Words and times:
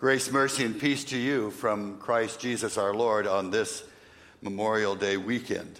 Grace, 0.00 0.32
mercy, 0.32 0.64
and 0.64 0.80
peace 0.80 1.04
to 1.04 1.18
you 1.18 1.50
from 1.50 1.98
Christ 1.98 2.40
Jesus 2.40 2.78
our 2.78 2.94
Lord 2.94 3.26
on 3.26 3.50
this 3.50 3.84
Memorial 4.40 4.94
Day 4.94 5.18
weekend. 5.18 5.78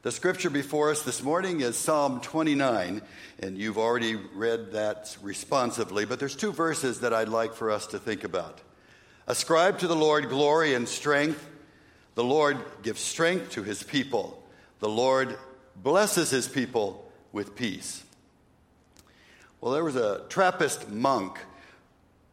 The 0.00 0.10
scripture 0.10 0.48
before 0.48 0.90
us 0.90 1.02
this 1.02 1.22
morning 1.22 1.60
is 1.60 1.76
Psalm 1.76 2.22
29, 2.22 3.02
and 3.40 3.58
you've 3.58 3.76
already 3.76 4.14
read 4.14 4.72
that 4.72 5.14
responsively, 5.20 6.06
but 6.06 6.18
there's 6.18 6.34
two 6.34 6.50
verses 6.50 7.00
that 7.00 7.12
I'd 7.12 7.28
like 7.28 7.52
for 7.52 7.70
us 7.70 7.88
to 7.88 7.98
think 7.98 8.24
about. 8.24 8.62
Ascribe 9.26 9.78
to 9.80 9.86
the 9.86 9.94
Lord 9.94 10.30
glory 10.30 10.72
and 10.72 10.88
strength. 10.88 11.46
The 12.14 12.24
Lord 12.24 12.56
gives 12.82 13.02
strength 13.02 13.50
to 13.50 13.62
his 13.62 13.82
people. 13.82 14.42
The 14.78 14.88
Lord 14.88 15.36
blesses 15.76 16.30
his 16.30 16.48
people 16.48 17.12
with 17.32 17.54
peace. 17.54 18.02
Well, 19.60 19.74
there 19.74 19.84
was 19.84 19.96
a 19.96 20.22
Trappist 20.30 20.88
monk 20.88 21.38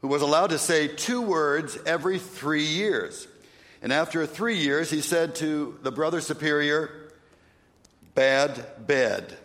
who 0.01 0.07
was 0.07 0.21
allowed 0.21 0.51
to 0.51 0.57
say 0.57 0.87
two 0.87 1.21
words 1.21 1.77
every 1.85 2.19
three 2.19 2.65
years. 2.65 3.27
And 3.81 3.93
after 3.93 4.25
three 4.25 4.57
years, 4.57 4.89
he 4.89 5.01
said 5.01 5.35
to 5.35 5.77
the 5.81 5.91
brother 5.91 6.21
superior, 6.21 6.91
Bad 8.15 8.65
bed. 8.85 9.37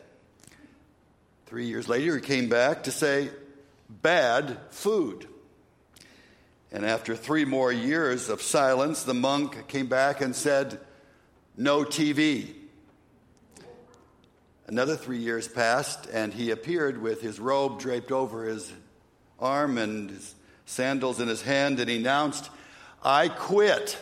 Three 1.47 1.67
years 1.67 1.89
later, 1.89 2.17
he 2.17 2.21
came 2.21 2.49
back 2.49 2.85
to 2.85 2.91
say, 2.91 3.31
Bad 3.89 4.59
food. 4.71 5.29
And 6.73 6.85
after 6.85 7.15
three 7.15 7.45
more 7.45 7.71
years 7.71 8.29
of 8.29 8.43
silence, 8.43 9.05
the 9.05 9.15
monk 9.15 9.69
came 9.69 9.87
back 9.87 10.21
and 10.21 10.35
said, 10.35 10.81
No 11.57 11.85
TV. 11.85 12.53
Another 14.67 14.97
three 14.97 15.19
years 15.19 15.47
passed, 15.47 16.07
and 16.07 16.33
he 16.33 16.51
appeared 16.51 17.01
with 17.01 17.21
his 17.21 17.39
robe 17.39 17.79
draped 17.79 18.11
over 18.11 18.47
his 18.47 18.73
arm 19.39 19.79
and 19.79 20.11
his 20.11 20.35
sandals 20.67 21.21
in 21.21 21.29
his 21.29 21.43
hand, 21.43 21.81
and 21.81 21.89
he 21.89 21.97
announced, 21.97 22.51
I 23.03 23.29
quit. 23.29 23.99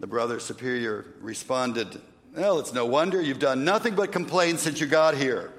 The 0.00 0.06
brother 0.06 0.40
superior 0.40 1.06
responded, 1.20 2.00
Well, 2.36 2.58
it's 2.58 2.72
no 2.72 2.86
wonder 2.86 3.20
you've 3.20 3.38
done 3.38 3.64
nothing 3.64 3.94
but 3.94 4.12
complain 4.12 4.58
since 4.58 4.80
you 4.80 4.86
got 4.86 5.16
here. 5.16 5.52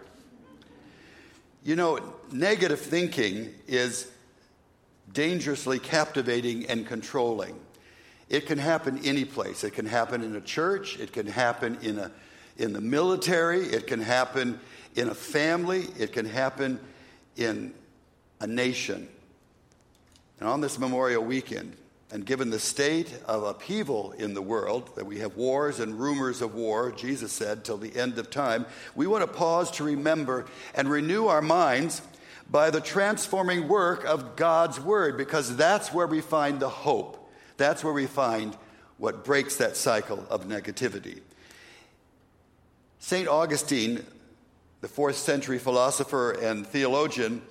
You 1.64 1.76
know, 1.76 2.00
negative 2.32 2.80
thinking 2.80 3.54
is 3.68 4.10
dangerously 5.12 5.80
captivating 5.80 6.68
and 6.68 6.88
controlling. 6.88 7.60
It 8.30 8.46
can 8.46 8.58
happen 8.58 9.02
any 9.04 9.26
place. 9.26 9.64
It 9.64 9.72
can 9.72 9.86
happen 9.86 10.24
in 10.24 10.36
a 10.36 10.42
church, 10.42 11.00
it 11.00 11.12
can 11.12 11.26
happen 11.26 11.78
in, 11.82 11.98
a, 12.00 12.12
in 12.58 12.74
the 12.74 12.82
military, 12.82 13.62
it 13.62 13.88
can 13.88 14.00
happen 14.00 14.60
in 14.96 15.10
a 15.10 15.16
family, 15.16 15.88
it 15.98 16.14
can 16.14 16.26
happen 16.26 16.80
in 17.36 17.74
a 18.40 18.48
nation. 18.48 19.08
And 20.40 20.48
on 20.48 20.62
this 20.62 20.80
Memorial 20.80 21.24
Weekend, 21.24 21.76
and 22.12 22.26
given 22.26 22.50
the 22.50 22.60
state 22.60 23.14
of 23.26 23.44
upheaval 23.44 24.14
in 24.14 24.34
the 24.34 24.42
world, 24.42 24.96
that 24.96 25.06
we 25.06 25.20
have 25.20 25.36
wars 25.36 25.80
and 25.80 26.00
rumors 26.00 26.42
of 26.42 26.56
war, 26.56 26.92
Jesus 26.92 27.32
said, 27.32 27.64
till 27.64 27.78
the 27.78 27.96
end 27.96 28.18
of 28.18 28.32
time, 28.32 28.66
we 28.96 29.06
want 29.06 29.24
to 29.24 29.32
pause 29.32 29.70
to 29.72 29.84
remember 29.84 30.46
and 30.74 30.90
renew 30.90 31.28
our 31.28 31.42
minds 31.42 32.02
by 32.50 32.72
the 32.72 32.82
transforming 32.82 33.68
work 33.68 34.06
of 34.06 34.36
God's 34.36 34.80
Word, 34.80 35.18
because 35.18 35.56
that's 35.56 35.94
where 35.94 36.08
we 36.08 36.20
find 36.20 36.60
the 36.60 36.70
hope. 36.70 37.32
That's 37.58 37.84
where 37.84 37.94
we 37.94 38.08
find 38.08 38.58
what 38.98 39.24
breaks 39.24 39.58
that 39.58 39.78
cycle 39.78 40.26
of 40.32 40.48
negativity. 40.48 41.20
St. 42.98 43.28
Augustine, 43.28 44.04
the 44.82 44.88
fourth 44.88 45.16
century 45.16 45.60
philosopher 45.60 46.32
and 46.32 46.66
theologian, 46.66 47.44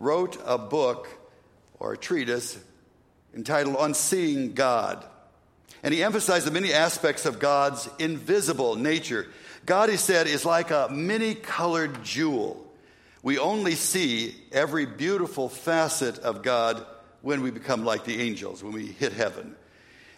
wrote 0.00 0.40
a 0.46 0.56
book 0.56 1.08
or 1.78 1.92
a 1.92 1.96
treatise 1.96 2.58
entitled 3.34 3.76
On 3.76 3.94
Seeing 3.94 4.54
God. 4.54 5.04
And 5.82 5.92
he 5.92 6.02
emphasized 6.02 6.46
the 6.46 6.50
many 6.50 6.72
aspects 6.72 7.26
of 7.26 7.38
God's 7.38 7.88
invisible 7.98 8.76
nature. 8.76 9.26
God, 9.66 9.90
he 9.90 9.96
said, 9.96 10.26
is 10.26 10.44
like 10.44 10.70
a 10.70 10.88
many 10.90 11.34
colored 11.34 12.02
jewel. 12.02 12.62
We 13.22 13.38
only 13.38 13.74
see 13.74 14.34
every 14.52 14.86
beautiful 14.86 15.48
facet 15.48 16.18
of 16.20 16.42
God 16.42 16.84
when 17.22 17.42
we 17.42 17.50
become 17.50 17.84
like 17.84 18.04
the 18.04 18.20
angels, 18.20 18.62
when 18.62 18.72
we 18.72 18.86
hit 18.86 19.12
heaven. 19.12 19.56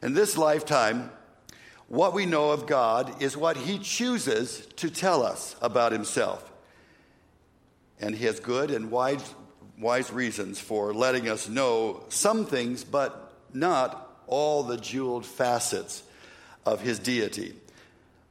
In 0.03 0.15
this 0.15 0.37
lifetime, 0.37 1.11
what 1.89 2.13
we 2.13 2.27
know 2.27 2.51
of 2.51 2.67
God 2.67 3.23
is 3.23 3.37
what 3.37 3.57
he 3.57 3.79
chooses 3.79 4.67
to 4.77 4.91
tell 4.91 5.23
us 5.23 5.57
about 5.63 5.93
himself. 5.93 6.53
And 7.99 8.15
he 8.15 8.27
has 8.27 8.41
good 8.41 8.71
and 8.71 8.91
wise 8.91 9.35
wise 9.79 10.13
reasons 10.13 10.59
for 10.59 10.93
letting 10.93 11.29
us 11.29 11.49
know 11.49 12.05
some 12.09 12.47
things, 12.47 12.85
but 12.85 13.33
not 13.53 14.23
all 14.27 14.63
the 14.63 14.77
jeweled 14.77 15.25
facets 15.25 16.03
of 16.67 16.81
his 16.81 16.99
deity. 16.99 17.55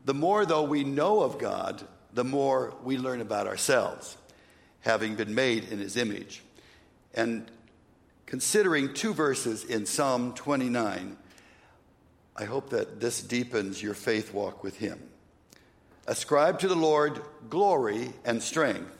The 0.05 0.13
more, 0.13 0.45
though, 0.45 0.63
we 0.63 0.83
know 0.83 1.21
of 1.21 1.39
God, 1.39 1.85
the 2.13 2.23
more 2.23 2.73
we 2.83 2.97
learn 2.97 3.21
about 3.21 3.47
ourselves, 3.47 4.17
having 4.81 5.15
been 5.15 5.35
made 5.35 5.65
in 5.65 5.79
his 5.79 5.97
image. 5.97 6.41
And 7.13 7.49
considering 8.25 8.93
two 8.93 9.13
verses 9.13 9.63
in 9.63 9.85
Psalm 9.85 10.33
29, 10.33 11.17
I 12.35 12.43
hope 12.43 12.69
that 12.69 12.99
this 12.99 13.21
deepens 13.21 13.81
your 13.81 13.95
faith 13.95 14.33
walk 14.33 14.63
with 14.63 14.77
him. 14.77 14.99
Ascribe 16.05 16.59
to 16.59 16.67
the 16.67 16.75
Lord 16.75 17.21
glory 17.49 18.13
and 18.23 18.41
strength 18.41 18.96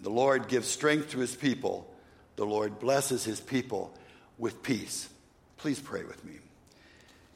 and 0.00 0.06
the 0.06 0.10
Lord 0.10 0.48
gives 0.48 0.66
strength 0.66 1.10
to 1.10 1.18
his 1.18 1.36
people. 1.36 1.86
The 2.36 2.46
Lord 2.46 2.78
blesses 2.78 3.22
his 3.22 3.38
people 3.38 3.92
with 4.38 4.62
peace. 4.62 5.10
Please 5.58 5.78
pray 5.78 6.04
with 6.04 6.24
me. 6.24 6.36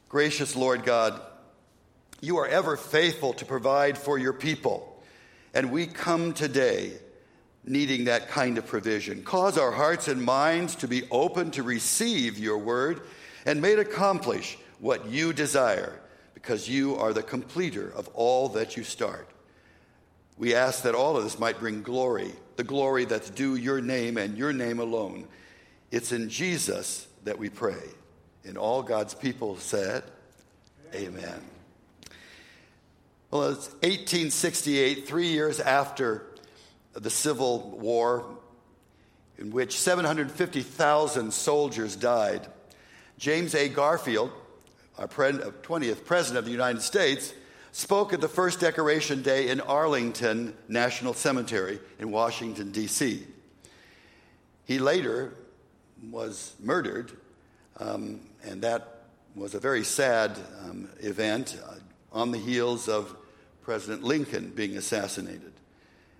Gracious 0.09 0.55
Lord 0.55 0.83
God, 0.83 1.21
you 2.21 2.37
are 2.37 2.47
ever 2.47 2.75
faithful 2.75 3.33
to 3.33 3.45
provide 3.45 3.99
for 3.99 4.17
your 4.17 4.33
people. 4.33 4.99
And 5.53 5.71
we 5.71 5.85
come 5.85 6.33
today 6.33 6.93
needing 7.63 8.05
that 8.05 8.29
kind 8.29 8.57
of 8.57 8.65
provision. 8.65 9.21
Cause 9.21 9.59
our 9.59 9.71
hearts 9.71 10.07
and 10.07 10.23
minds 10.23 10.73
to 10.77 10.87
be 10.87 11.03
open 11.11 11.51
to 11.51 11.61
receive 11.61 12.39
your 12.39 12.57
word 12.57 13.01
and 13.45 13.61
may 13.61 13.73
it 13.73 13.79
accomplish 13.79 14.57
what 14.79 15.05
you 15.05 15.33
desire 15.33 16.01
because 16.33 16.67
you 16.67 16.95
are 16.95 17.13
the 17.13 17.21
completer 17.21 17.93
of 17.95 18.07
all 18.15 18.49
that 18.49 18.75
you 18.75 18.83
start. 18.83 19.29
We 20.35 20.55
ask 20.55 20.81
that 20.81 20.95
all 20.95 21.15
of 21.15 21.23
this 21.23 21.37
might 21.37 21.59
bring 21.59 21.83
glory, 21.83 22.33
the 22.55 22.63
glory 22.63 23.05
that's 23.05 23.29
due 23.29 23.55
your 23.55 23.81
name 23.81 24.17
and 24.17 24.37
your 24.37 24.53
name 24.53 24.79
alone. 24.79 25.27
It's 25.91 26.11
in 26.11 26.29
Jesus 26.29 27.07
that 27.23 27.37
we 27.37 27.49
pray. 27.49 27.81
And 28.43 28.57
all 28.57 28.83
God's 28.83 29.13
people 29.13 29.57
said, 29.57 30.03
Amen. 30.93 31.41
Well, 33.31 33.49
it's 33.49 33.67
1868, 33.81 35.07
three 35.07 35.27
years 35.27 35.59
after 35.59 36.27
the 36.93 37.09
Civil 37.09 37.71
War, 37.71 38.37
in 39.37 39.51
which 39.51 39.77
750,000 39.77 41.33
soldiers 41.33 41.95
died. 41.95 42.47
James 43.17 43.55
A. 43.55 43.67
Garfield, 43.67 44.31
our 44.97 45.07
20th 45.07 45.91
uh, 45.91 46.01
President 46.05 46.39
of 46.39 46.45
the 46.45 46.51
United 46.51 46.81
States, 46.81 47.33
spoke 47.75 48.13
at 48.13 48.21
the 48.21 48.29
first 48.29 48.61
Decoration 48.61 49.21
Day 49.21 49.49
in 49.49 49.59
Arlington 49.59 50.55
National 50.69 51.13
Cemetery 51.13 51.77
in 51.99 52.09
Washington, 52.09 52.71
D.C. 52.71 53.27
He 54.63 54.79
later 54.79 55.33
was 56.09 56.55
murdered, 56.63 57.11
um, 57.77 58.21
and 58.45 58.61
that 58.61 59.01
was 59.35 59.55
a 59.55 59.59
very 59.59 59.83
sad 59.83 60.39
um, 60.63 60.87
event 61.01 61.59
uh, 61.67 61.73
on 62.13 62.31
the 62.31 62.37
heels 62.37 62.87
of 62.87 63.13
President 63.61 64.03
Lincoln 64.03 64.53
being 64.55 64.77
assassinated. 64.77 65.51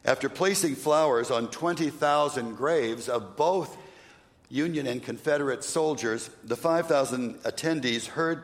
After 0.04 0.28
placing 0.28 0.76
flowers 0.76 1.32
on 1.32 1.50
20,000 1.50 2.56
graves 2.56 3.08
of 3.08 3.38
both 3.38 3.78
Union 4.50 4.88
and 4.88 5.02
Confederate 5.02 5.64
soldiers, 5.64 6.30
the 6.44 6.58
5,000 6.58 7.36
attendees 7.44 8.08
heard 8.08 8.44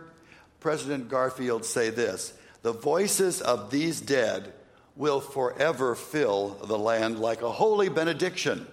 President 0.62 1.10
Garfield 1.10 1.66
say 1.66 1.90
this 1.90 2.36
the 2.62 2.74
voices 2.74 3.42
of 3.42 3.72
these 3.72 4.02
dead 4.02 4.54
will 4.96 5.22
forever 5.22 5.96
fill 5.96 6.50
the 6.66 6.78
land 6.78 7.20
like 7.20 7.42
a 7.42 7.52
holy 7.52 7.90
benediction. 7.90 8.68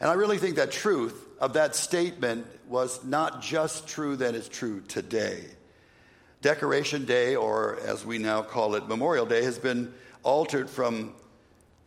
And 0.00 0.10
I 0.10 0.14
really 0.14 0.38
think 0.38 0.56
that 0.56 0.72
truth 0.72 1.26
of 1.38 1.52
that 1.52 1.76
statement 1.76 2.46
was 2.68 3.04
not 3.04 3.42
just 3.42 3.86
true 3.86 4.16
then, 4.16 4.34
it's 4.34 4.48
true 4.48 4.80
today. 4.88 5.44
Decoration 6.40 7.04
Day, 7.04 7.36
or 7.36 7.78
as 7.86 8.04
we 8.04 8.18
now 8.18 8.42
call 8.42 8.74
it, 8.74 8.88
Memorial 8.88 9.24
Day, 9.24 9.44
has 9.44 9.58
been 9.58 9.94
altered 10.22 10.68
from 10.68 11.14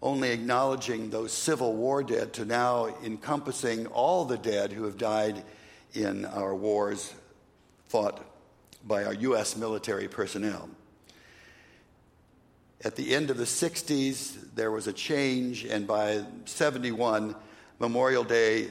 only 0.01 0.31
acknowledging 0.31 1.10
those 1.10 1.31
Civil 1.31 1.74
War 1.74 2.04
dead 2.04 2.33
to 2.33 2.45
now 2.45 2.95
encompassing 3.04 3.88
all 3.88 4.25
the 4.25 4.38
dead 4.38 4.72
who 4.72 4.83
have 4.86 4.98
died 4.98 5.44
in 5.94 6.25
our 6.25 6.56
wars 6.56 7.13
fought 7.88 8.24
by 8.88 9.04
our 9.04 9.13
U.S. 9.13 9.57
military 9.57 10.07
personnel. 10.07 10.69
At 12.84 12.95
the 12.95 13.13
end 13.13 13.30
of 13.30 13.38
the 13.38 13.44
60s, 13.44 14.56
there 14.56 14.72
was 14.72 14.88
a 14.88 14.94
change, 14.94 15.66
and 15.66 15.86
by 15.86 16.24
71, 16.45 17.36
Memorial 17.80 18.24
Day 18.24 18.69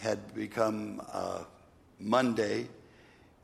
had 0.00 0.34
become 0.34 1.00
uh, 1.12 1.44
Monday. 1.98 2.68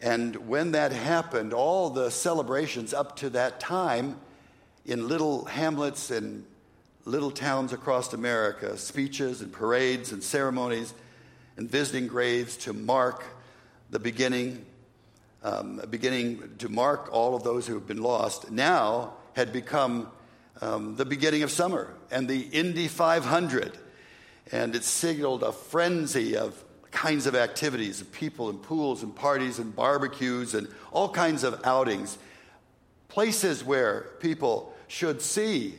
And 0.01 0.49
when 0.49 0.73
that 0.73 0.93
happened, 0.93 1.53
all 1.53 1.91
the 1.91 2.11
celebrations 2.11 2.93
up 2.93 3.17
to 3.17 3.31
that 3.31 3.61
time 3.61 4.17
in 4.85 5.09
little 5.09 5.47
hamlets 5.47 6.11
and 6.11 6.45
little 7.05 7.31
towns 7.31 7.73
across 7.73 8.13
America, 8.13 8.77
speeches 8.77 9.41
and 9.41 9.53
parades 9.53 10.13
and 10.13 10.23
ceremonies 10.23 10.93
and 11.57 11.71
visiting 11.71 12.09
graves 12.09 12.57
to 12.59 12.73
mark 12.73 13.25
the 13.91 13.99
beginning, 13.99 14.65
um, 15.45 15.81
beginning 15.91 16.57
to 16.59 16.69
mark 16.69 17.11
all 17.13 17.37
of 17.37 17.45
those 17.45 17.67
who 17.67 17.75
have 17.75 17.87
been 17.87 18.03
lost, 18.03 18.51
now 18.51 19.13
had 19.35 19.53
become 19.53 20.09
um, 20.61 20.97
the 20.97 21.05
beginning 21.05 21.43
of 21.43 21.51
summer 21.51 21.95
and 22.11 22.27
the 22.27 22.41
Indy 22.41 22.89
500. 22.89 23.77
And 24.51 24.75
it 24.75 24.85
signaled 24.85 25.43
a 25.43 25.53
frenzy 25.53 26.37
of 26.37 26.63
kinds 26.91 27.27
of 27.27 27.35
activities, 27.35 28.01
of 28.01 28.11
people 28.13 28.49
and 28.49 28.63
pools 28.63 29.03
and 29.03 29.15
parties 29.15 29.59
and 29.59 29.75
barbecues 29.75 30.55
and 30.55 30.69
all 30.93 31.09
kinds 31.09 31.45
of 31.45 31.61
outings. 31.65 32.19
Places 33.09 33.63
where 33.63 34.07
people 34.21 34.75
should 34.89 35.21
see 35.21 35.75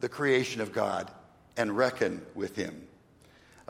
the 0.00 0.08
creation 0.08 0.60
of 0.60 0.72
God 0.72 1.10
and 1.56 1.76
reckon 1.76 2.22
with 2.34 2.56
Him. 2.56 2.86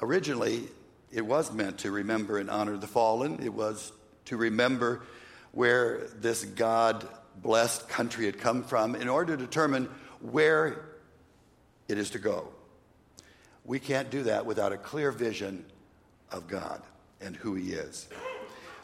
Originally, 0.00 0.69
it 1.11 1.23
was 1.23 1.53
meant 1.53 1.79
to 1.79 1.91
remember 1.91 2.38
and 2.38 2.49
honor 2.49 2.76
the 2.76 2.87
fallen, 2.87 3.41
it 3.43 3.53
was 3.53 3.93
to 4.26 4.37
remember 4.37 5.03
where 5.52 6.06
this 6.17 6.44
God 6.44 7.06
blessed 7.37 7.88
country 7.88 8.26
had 8.26 8.38
come 8.38 8.62
from 8.62 8.94
in 8.94 9.08
order 9.08 9.37
to 9.37 9.43
determine 9.43 9.88
where 10.20 10.85
it 11.88 11.99
is 11.99 12.11
to 12.11 12.19
go. 12.19 12.49
We 13.64 13.79
can't 13.79 14.11
do 14.11 14.25
that 14.25 14.47
without 14.47 14.73
a 14.73 14.76
clear 14.76 15.11
vision 15.11 15.64
of 16.31 16.49
God 16.49 16.82
and 17.20 17.37
who 17.37 17.55
He 17.55 17.73
is. 17.73 18.08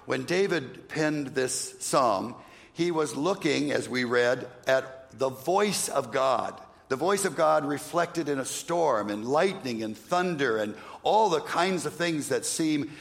When 0.07 0.25
David 0.25 0.89
penned 0.89 1.29
this 1.29 1.75
psalm, 1.81 2.37
he 2.73 2.91
was 2.91 3.17
looking, 3.17 3.73
as 3.73 3.89
we 3.89 4.05
read, 4.05 4.47
at 4.67 5.11
the 5.19 5.31
voice 5.31 5.89
of 5.89 6.13
God. 6.13 6.61
The 6.89 6.97
voice 6.97 7.25
of 7.25 7.35
God 7.35 7.65
reflected 7.65 8.29
in 8.29 8.39
a 8.39 8.45
storm 8.45 9.11
and 9.11 9.27
lightning 9.27 9.83
and 9.83 9.97
thunder 9.97 10.59
and 10.59 10.77
all 11.03 11.31
the 11.31 11.41
kinds 11.41 11.87
of 11.87 11.95
things 11.95 12.29
that 12.29 12.45
seem 12.45 12.93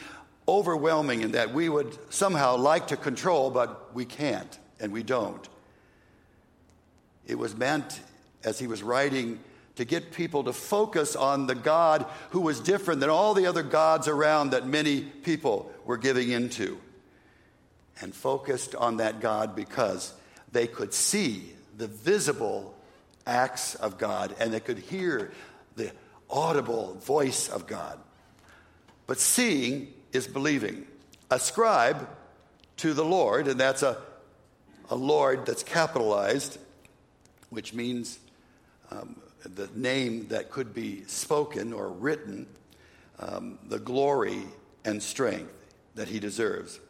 overwhelming 0.48 1.24
and 1.24 1.34
that 1.34 1.52
we 1.52 1.68
would 1.68 1.96
somehow 2.12 2.56
like 2.56 2.88
to 2.88 2.96
control, 2.96 3.50
but 3.50 3.94
we 3.94 4.04
can't 4.04 4.58
and 4.80 4.92
we 4.92 5.02
don't. 5.02 5.48
It 7.26 7.38
was 7.38 7.56
meant, 7.56 8.00
as 8.44 8.58
he 8.58 8.66
was 8.66 8.82
writing, 8.82 9.40
to 9.76 9.84
get 9.84 10.12
people 10.12 10.44
to 10.44 10.52
focus 10.52 11.16
on 11.16 11.46
the 11.46 11.54
God 11.54 12.06
who 12.30 12.40
was 12.40 12.60
different 12.60 13.00
than 13.00 13.10
all 13.10 13.34
the 13.34 13.46
other 13.46 13.62
gods 13.62 14.08
around 14.08 14.50
that 14.50 14.66
many 14.66 15.00
people 15.00 15.70
were 15.84 15.98
giving 15.98 16.30
into. 16.30 16.78
And 18.00 18.14
focused 18.14 18.74
on 18.74 18.98
that 18.98 19.20
God 19.20 19.56
because 19.56 20.12
they 20.52 20.66
could 20.66 20.92
see 20.92 21.54
the 21.76 21.88
visible 21.88 22.74
acts 23.26 23.74
of 23.74 23.98
God 23.98 24.34
and 24.38 24.52
they 24.52 24.60
could 24.60 24.78
hear 24.78 25.32
the 25.76 25.92
audible 26.30 26.94
voice 26.94 27.48
of 27.48 27.66
God. 27.66 27.98
But 29.06 29.18
seeing 29.18 29.92
is 30.12 30.26
believing. 30.26 30.86
Ascribe 31.30 32.08
to 32.78 32.92
the 32.92 33.04
Lord, 33.04 33.48
and 33.48 33.58
that's 33.58 33.82
a, 33.82 33.98
a 34.90 34.94
Lord 34.94 35.46
that's 35.46 35.62
capitalized, 35.62 36.58
which 37.50 37.72
means 37.72 38.18
um, 38.90 39.16
the 39.54 39.68
name 39.74 40.28
that 40.28 40.50
could 40.50 40.74
be 40.74 41.04
spoken 41.06 41.72
or 41.72 41.88
written, 41.88 42.46
um, 43.18 43.58
the 43.68 43.78
glory 43.78 44.42
and 44.84 45.02
strength 45.02 45.52
that 45.94 46.08
he 46.08 46.20
deserves. 46.20 46.80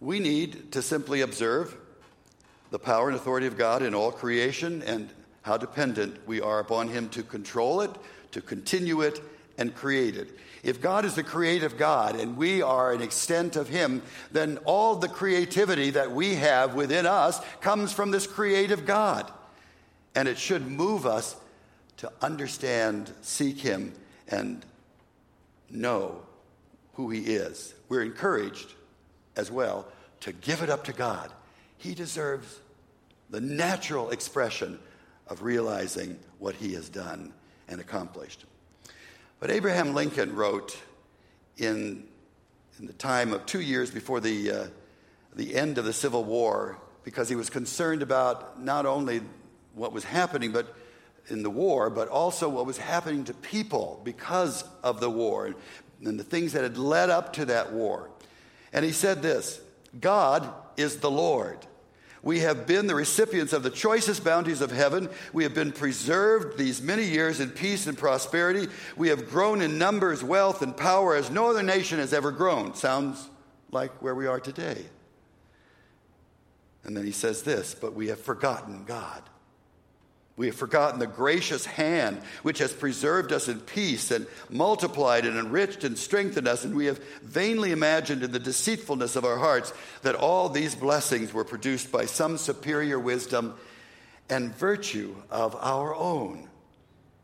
We 0.00 0.18
need 0.18 0.72
to 0.72 0.82
simply 0.82 1.20
observe 1.20 1.76
the 2.70 2.78
power 2.78 3.08
and 3.08 3.16
authority 3.16 3.46
of 3.46 3.58
God 3.58 3.82
in 3.82 3.94
all 3.94 4.10
creation 4.10 4.82
and 4.82 5.10
how 5.42 5.56
dependent 5.56 6.26
we 6.26 6.40
are 6.40 6.60
upon 6.60 6.88
him 6.88 7.08
to 7.10 7.22
control 7.22 7.80
it, 7.80 7.90
to 8.32 8.40
continue 8.40 9.02
it, 9.02 9.20
and 9.58 9.74
create 9.74 10.16
it. 10.16 10.38
If 10.62 10.82
God 10.82 11.04
is 11.04 11.14
the 11.14 11.22
creative 11.22 11.78
God 11.78 12.16
and 12.16 12.36
we 12.36 12.60
are 12.60 12.92
an 12.92 13.00
extent 13.00 13.56
of 13.56 13.68
Him, 13.68 14.02
then 14.30 14.58
all 14.64 14.96
the 14.96 15.08
creativity 15.08 15.90
that 15.90 16.12
we 16.12 16.34
have 16.34 16.74
within 16.74 17.06
us 17.06 17.40
comes 17.60 17.92
from 17.92 18.10
this 18.10 18.26
creative 18.26 18.84
God. 18.84 19.30
And 20.14 20.28
it 20.28 20.38
should 20.38 20.66
move 20.66 21.06
us 21.06 21.36
to 21.98 22.12
understand, 22.20 23.10
seek 23.22 23.58
Him, 23.58 23.94
and 24.28 24.64
know 25.70 26.22
who 26.94 27.10
He 27.10 27.20
is. 27.20 27.74
We're 27.88 28.02
encouraged 28.02 28.74
as 29.36 29.50
well 29.50 29.86
to 30.20 30.32
give 30.32 30.62
it 30.62 30.68
up 30.68 30.84
to 30.84 30.92
God. 30.92 31.32
He 31.78 31.94
deserves 31.94 32.60
the 33.30 33.40
natural 33.40 34.10
expression 34.10 34.78
of 35.26 35.42
realizing 35.42 36.18
what 36.38 36.54
He 36.56 36.74
has 36.74 36.88
done 36.90 37.32
and 37.68 37.80
accomplished. 37.80 38.44
But 39.40 39.50
Abraham 39.50 39.94
Lincoln 39.94 40.36
wrote 40.36 40.76
in, 41.56 42.04
in 42.78 42.86
the 42.86 42.92
time 42.92 43.32
of 43.32 43.46
two 43.46 43.62
years 43.62 43.90
before 43.90 44.20
the, 44.20 44.50
uh, 44.50 44.66
the 45.34 45.56
end 45.56 45.78
of 45.78 45.86
the 45.86 45.94
Civil 45.94 46.24
War, 46.24 46.78
because 47.04 47.30
he 47.30 47.36
was 47.36 47.48
concerned 47.48 48.02
about 48.02 48.62
not 48.62 48.84
only 48.84 49.22
what 49.74 49.94
was 49.94 50.04
happening, 50.04 50.52
but 50.52 50.76
in 51.28 51.42
the 51.42 51.48
war, 51.48 51.88
but 51.88 52.08
also 52.08 52.50
what 52.50 52.66
was 52.66 52.76
happening 52.76 53.24
to 53.24 53.34
people 53.34 54.02
because 54.04 54.62
of 54.82 55.00
the 55.00 55.08
war 55.08 55.46
and, 55.46 55.54
and 56.04 56.20
the 56.20 56.24
things 56.24 56.52
that 56.52 56.62
had 56.62 56.76
led 56.76 57.08
up 57.08 57.32
to 57.32 57.46
that 57.46 57.72
war. 57.72 58.10
And 58.74 58.84
he 58.84 58.92
said 58.92 59.22
this 59.22 59.58
God 59.98 60.52
is 60.76 60.98
the 60.98 61.10
Lord. 61.10 61.66
We 62.22 62.40
have 62.40 62.66
been 62.66 62.86
the 62.86 62.94
recipients 62.94 63.52
of 63.52 63.62
the 63.62 63.70
choicest 63.70 64.22
bounties 64.22 64.60
of 64.60 64.70
heaven. 64.70 65.08
We 65.32 65.42
have 65.44 65.54
been 65.54 65.72
preserved 65.72 66.58
these 66.58 66.82
many 66.82 67.04
years 67.04 67.40
in 67.40 67.50
peace 67.50 67.86
and 67.86 67.96
prosperity. 67.96 68.68
We 68.96 69.08
have 69.08 69.30
grown 69.30 69.62
in 69.62 69.78
numbers, 69.78 70.22
wealth, 70.22 70.60
and 70.60 70.76
power 70.76 71.16
as 71.16 71.30
no 71.30 71.48
other 71.48 71.62
nation 71.62 71.98
has 71.98 72.12
ever 72.12 72.30
grown. 72.30 72.74
Sounds 72.74 73.28
like 73.70 74.02
where 74.02 74.14
we 74.14 74.26
are 74.26 74.40
today. 74.40 74.84
And 76.84 76.96
then 76.96 77.04
he 77.04 77.12
says 77.12 77.42
this, 77.42 77.74
but 77.74 77.94
we 77.94 78.08
have 78.08 78.20
forgotten 78.20 78.84
God. 78.84 79.22
We 80.40 80.46
have 80.46 80.56
forgotten 80.56 80.98
the 80.98 81.06
gracious 81.06 81.66
hand 81.66 82.22
which 82.42 82.60
has 82.60 82.72
preserved 82.72 83.30
us 83.30 83.46
in 83.46 83.60
peace 83.60 84.10
and 84.10 84.26
multiplied 84.48 85.26
and 85.26 85.38
enriched 85.38 85.84
and 85.84 85.98
strengthened 85.98 86.48
us. 86.48 86.64
And 86.64 86.74
we 86.74 86.86
have 86.86 86.98
vainly 87.22 87.72
imagined 87.72 88.22
in 88.22 88.32
the 88.32 88.38
deceitfulness 88.38 89.16
of 89.16 89.26
our 89.26 89.36
hearts 89.36 89.74
that 90.00 90.14
all 90.14 90.48
these 90.48 90.74
blessings 90.74 91.34
were 91.34 91.44
produced 91.44 91.92
by 91.92 92.06
some 92.06 92.38
superior 92.38 92.98
wisdom 92.98 93.52
and 94.30 94.54
virtue 94.54 95.14
of 95.28 95.54
our 95.56 95.94
own. 95.94 96.48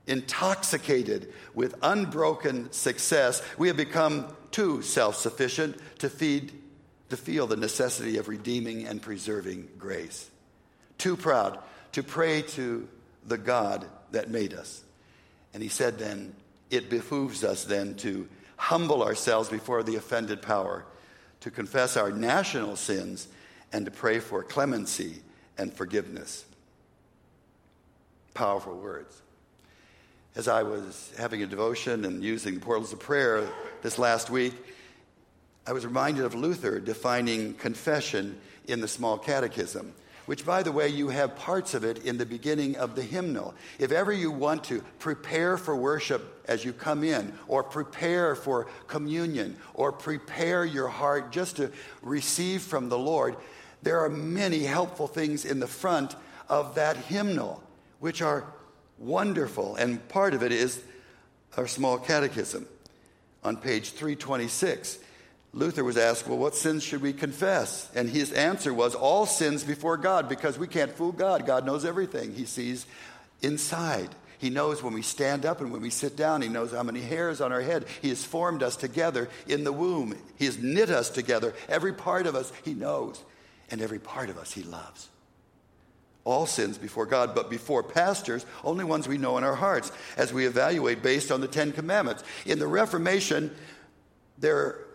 Intoxicated 0.06 1.32
with 1.54 1.74
unbroken 1.80 2.70
success, 2.70 3.42
we 3.56 3.68
have 3.68 3.78
become 3.78 4.26
too 4.50 4.82
self 4.82 5.16
sufficient 5.16 5.78
to 6.00 6.10
feed, 6.10 6.52
to 7.08 7.16
feel 7.16 7.46
the 7.46 7.56
necessity 7.56 8.18
of 8.18 8.28
redeeming 8.28 8.86
and 8.86 9.00
preserving 9.00 9.70
grace. 9.78 10.28
Too 10.98 11.16
proud 11.16 11.58
to 11.92 12.02
pray 12.02 12.42
to 12.42 12.86
the 13.26 13.38
God 13.38 13.86
that 14.12 14.30
made 14.30 14.54
us. 14.54 14.82
And 15.52 15.62
he 15.62 15.68
said 15.68 15.98
then, 15.98 16.34
it 16.70 16.90
behooves 16.90 17.44
us 17.44 17.64
then 17.64 17.94
to 17.96 18.28
humble 18.56 19.02
ourselves 19.02 19.48
before 19.48 19.82
the 19.82 19.96
offended 19.96 20.42
power, 20.42 20.84
to 21.40 21.50
confess 21.50 21.96
our 21.96 22.10
national 22.10 22.76
sins, 22.76 23.28
and 23.72 23.84
to 23.84 23.90
pray 23.90 24.18
for 24.18 24.42
clemency 24.42 25.22
and 25.58 25.72
forgiveness. 25.72 26.44
Powerful 28.34 28.76
words. 28.76 29.22
As 30.34 30.48
I 30.48 30.62
was 30.62 31.12
having 31.16 31.42
a 31.42 31.46
devotion 31.46 32.04
and 32.04 32.22
using 32.22 32.60
portals 32.60 32.92
of 32.92 33.00
prayer 33.00 33.48
this 33.82 33.98
last 33.98 34.28
week, 34.28 34.54
I 35.66 35.72
was 35.72 35.84
reminded 35.84 36.24
of 36.24 36.34
Luther 36.34 36.78
defining 36.78 37.54
confession 37.54 38.38
in 38.68 38.80
the 38.80 38.88
small 38.88 39.18
catechism 39.18 39.94
which, 40.26 40.44
by 40.44 40.62
the 40.62 40.72
way, 40.72 40.88
you 40.88 41.08
have 41.08 41.36
parts 41.36 41.72
of 41.74 41.84
it 41.84 42.04
in 42.04 42.18
the 42.18 42.26
beginning 42.26 42.76
of 42.76 42.94
the 42.94 43.02
hymnal. 43.02 43.54
If 43.78 43.92
ever 43.92 44.12
you 44.12 44.30
want 44.30 44.64
to 44.64 44.82
prepare 44.98 45.56
for 45.56 45.74
worship 45.74 46.44
as 46.46 46.64
you 46.64 46.72
come 46.72 47.02
in, 47.02 47.32
or 47.48 47.62
prepare 47.62 48.34
for 48.34 48.66
communion, 48.86 49.56
or 49.74 49.92
prepare 49.92 50.64
your 50.64 50.88
heart 50.88 51.32
just 51.32 51.56
to 51.56 51.72
receive 52.02 52.62
from 52.62 52.88
the 52.88 52.98
Lord, 52.98 53.36
there 53.82 54.00
are 54.00 54.08
many 54.08 54.64
helpful 54.64 55.06
things 55.06 55.44
in 55.44 55.60
the 55.60 55.66
front 55.66 56.16
of 56.48 56.74
that 56.74 56.96
hymnal, 56.96 57.62
which 58.00 58.22
are 58.22 58.44
wonderful. 58.98 59.76
And 59.76 60.06
part 60.08 60.34
of 60.34 60.42
it 60.42 60.52
is 60.52 60.82
our 61.56 61.66
small 61.66 61.98
catechism 61.98 62.66
on 63.44 63.56
page 63.56 63.92
326. 63.92 64.98
Luther 65.56 65.82
was 65.82 65.96
asked, 65.96 66.28
Well, 66.28 66.36
what 66.36 66.54
sins 66.54 66.84
should 66.84 67.00
we 67.00 67.14
confess? 67.14 67.90
And 67.94 68.10
his 68.10 68.30
answer 68.30 68.74
was, 68.74 68.94
All 68.94 69.24
sins 69.24 69.64
before 69.64 69.96
God, 69.96 70.28
because 70.28 70.58
we 70.58 70.68
can't 70.68 70.92
fool 70.92 71.12
God. 71.12 71.46
God 71.46 71.64
knows 71.64 71.84
everything, 71.84 72.34
He 72.34 72.44
sees 72.44 72.86
inside. 73.40 74.10
He 74.38 74.50
knows 74.50 74.82
when 74.82 74.92
we 74.92 75.00
stand 75.00 75.46
up 75.46 75.62
and 75.62 75.72
when 75.72 75.80
we 75.80 75.88
sit 75.88 76.14
down. 76.14 76.42
He 76.42 76.50
knows 76.50 76.72
how 76.72 76.82
many 76.82 77.00
hairs 77.00 77.40
on 77.40 77.52
our 77.52 77.62
head. 77.62 77.86
He 78.02 78.10
has 78.10 78.22
formed 78.22 78.62
us 78.62 78.76
together 78.76 79.30
in 79.48 79.64
the 79.64 79.72
womb. 79.72 80.14
He 80.36 80.44
has 80.44 80.58
knit 80.58 80.90
us 80.90 81.08
together. 81.08 81.54
Every 81.70 81.94
part 81.94 82.26
of 82.26 82.34
us 82.34 82.52
He 82.62 82.74
knows, 82.74 83.22
and 83.70 83.80
every 83.80 83.98
part 83.98 84.28
of 84.28 84.36
us 84.36 84.52
He 84.52 84.62
loves. 84.62 85.08
All 86.24 86.44
sins 86.44 86.76
before 86.76 87.06
God, 87.06 87.34
but 87.34 87.48
before 87.48 87.82
pastors, 87.82 88.44
only 88.62 88.84
ones 88.84 89.08
we 89.08 89.16
know 89.16 89.38
in 89.38 89.44
our 89.44 89.54
hearts 89.54 89.90
as 90.18 90.34
we 90.34 90.44
evaluate 90.44 91.02
based 91.02 91.32
on 91.32 91.40
the 91.40 91.48
Ten 91.48 91.72
Commandments. 91.72 92.24
In 92.44 92.58
the 92.58 92.66
Reformation, 92.66 93.56
there, 94.36 94.85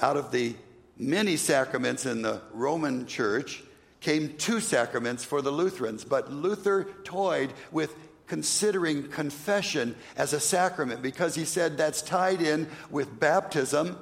out 0.00 0.16
of 0.16 0.30
the 0.30 0.54
many 0.96 1.36
sacraments 1.36 2.06
in 2.06 2.22
the 2.22 2.40
Roman 2.52 3.06
church, 3.06 3.62
came 4.00 4.36
two 4.36 4.60
sacraments 4.60 5.24
for 5.24 5.42
the 5.42 5.50
Lutherans, 5.50 6.04
but 6.04 6.32
Luther 6.32 6.84
toyed 7.04 7.52
with 7.72 7.94
considering 8.26 9.08
confession 9.08 9.96
as 10.16 10.32
a 10.32 10.40
sacrament 10.40 11.02
because 11.02 11.34
he 11.34 11.44
said 11.44 11.76
that's 11.76 12.02
tied 12.02 12.42
in 12.42 12.68
with 12.90 13.18
baptism 13.18 13.98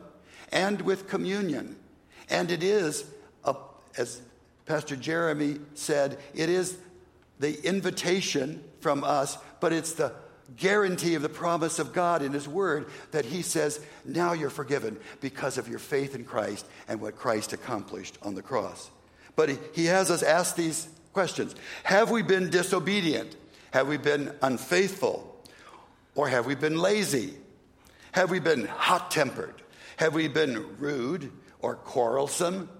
and 0.52 0.80
with 0.82 1.08
communion. 1.08 1.76
And 2.28 2.50
it 2.50 2.62
is, 2.62 3.04
a, 3.44 3.54
as 3.96 4.20
Pastor 4.66 4.96
Jeremy 4.96 5.60
said, 5.74 6.18
it 6.34 6.48
is 6.48 6.76
the 7.38 7.64
invitation 7.64 8.62
from 8.80 9.04
us, 9.04 9.38
but 9.60 9.72
it's 9.72 9.92
the 9.92 10.12
guarantee 10.56 11.14
of 11.14 11.22
the 11.22 11.28
promise 11.28 11.78
of 11.78 11.92
God 11.92 12.22
in 12.22 12.32
His 12.32 12.46
Word 12.46 12.86
that 13.10 13.24
He 13.24 13.42
says, 13.42 13.80
now 14.04 14.32
you're 14.32 14.50
forgiven 14.50 14.98
because 15.20 15.58
of 15.58 15.68
your 15.68 15.78
faith 15.78 16.14
in 16.14 16.24
Christ 16.24 16.66
and 16.88 17.00
what 17.00 17.16
Christ 17.16 17.52
accomplished 17.52 18.18
on 18.22 18.34
the 18.34 18.42
cross. 18.42 18.90
But 19.34 19.50
He 19.72 19.86
has 19.86 20.10
us 20.10 20.22
ask 20.22 20.56
these 20.56 20.88
questions 21.12 21.54
Have 21.82 22.10
we 22.10 22.22
been 22.22 22.50
disobedient? 22.50 23.36
Have 23.72 23.88
we 23.88 23.96
been 23.96 24.32
unfaithful? 24.42 25.32
Or 26.14 26.28
have 26.28 26.46
we 26.46 26.54
been 26.54 26.78
lazy? 26.78 27.34
Have 28.12 28.30
we 28.30 28.40
been 28.40 28.64
hot 28.64 29.10
tempered? 29.10 29.54
Have 29.98 30.14
we 30.14 30.28
been 30.28 30.78
rude 30.78 31.30
or 31.60 31.74
quarrelsome? 31.74 32.70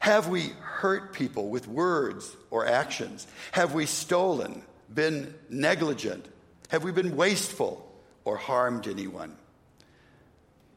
Have 0.00 0.28
we 0.28 0.52
hurt 0.60 1.12
people 1.12 1.48
with 1.48 1.68
words 1.68 2.34
or 2.50 2.66
actions? 2.66 3.26
Have 3.52 3.74
we 3.74 3.86
stolen, 3.86 4.62
been 4.92 5.34
negligent? 5.48 6.26
Have 6.72 6.84
we 6.84 6.90
been 6.90 7.16
wasteful 7.16 7.86
or 8.24 8.38
harmed 8.38 8.88
anyone? 8.88 9.36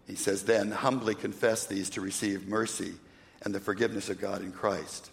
He 0.05 0.15
says, 0.15 0.43
then 0.43 0.69
humbly 0.69 1.15
confess 1.15 1.65
these 1.67 1.89
to 1.91 2.01
receive 2.01 2.49
mercy 2.49 2.95
and 3.43 3.55
the 3.55 3.61
forgiveness 3.61 4.09
of 4.09 4.19
God 4.19 4.41
in 4.41 4.51
Christ. 4.51 5.09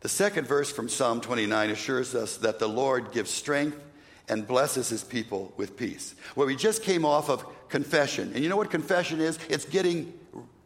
The 0.00 0.10
second 0.10 0.46
verse 0.46 0.70
from 0.70 0.90
Psalm 0.90 1.22
29 1.22 1.70
assures 1.70 2.14
us 2.14 2.36
that 2.36 2.58
the 2.58 2.68
Lord 2.68 3.12
gives 3.12 3.30
strength 3.30 3.78
and 4.28 4.46
blesses 4.46 4.90
his 4.90 5.04
people 5.04 5.54
with 5.56 5.78
peace. 5.78 6.14
Well, 6.36 6.46
we 6.46 6.54
just 6.54 6.82
came 6.82 7.06
off 7.06 7.30
of 7.30 7.46
confession. 7.70 8.32
And 8.34 8.42
you 8.42 8.50
know 8.50 8.58
what 8.58 8.70
confession 8.70 9.22
is? 9.22 9.38
It's 9.48 9.64
getting 9.64 10.12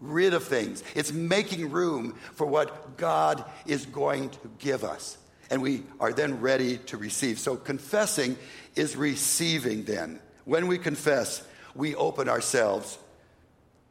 rid 0.01 0.35
of 0.35 0.43
things, 0.43 0.83
it's 0.97 1.13
making 1.13 1.71
room 1.71 2.19
for 2.35 2.45
what 2.45 2.97
God 2.97 3.45
is 3.67 3.87
going 3.87 4.31
to 4.31 4.39
give 4.59 4.83
us. 4.83 5.17
And 5.51 5.63
we 5.63 5.83
are 6.01 6.13
then 6.13 6.41
ready 6.41 6.79
to 6.79 6.97
receive. 6.97 7.39
So, 7.39 7.57
confessing 7.57 8.37
is 8.77 8.97
receiving 8.97 9.85
then. 9.85 10.21
When 10.45 10.67
we 10.67 10.79
confess, 10.79 11.43
we 11.75 11.95
open 11.95 12.29
ourselves 12.29 12.99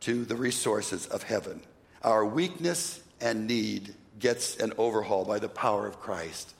to 0.01 0.25
the 0.25 0.35
resources 0.35 1.07
of 1.07 1.23
heaven. 1.23 1.61
Our 2.01 2.25
weakness 2.25 3.01
and 3.21 3.47
need 3.47 3.93
gets 4.19 4.57
an 4.57 4.73
overhaul 4.77 5.25
by 5.25 5.39
the 5.39 5.49
power 5.49 5.87
of 5.87 5.99
Christ. 5.99 6.53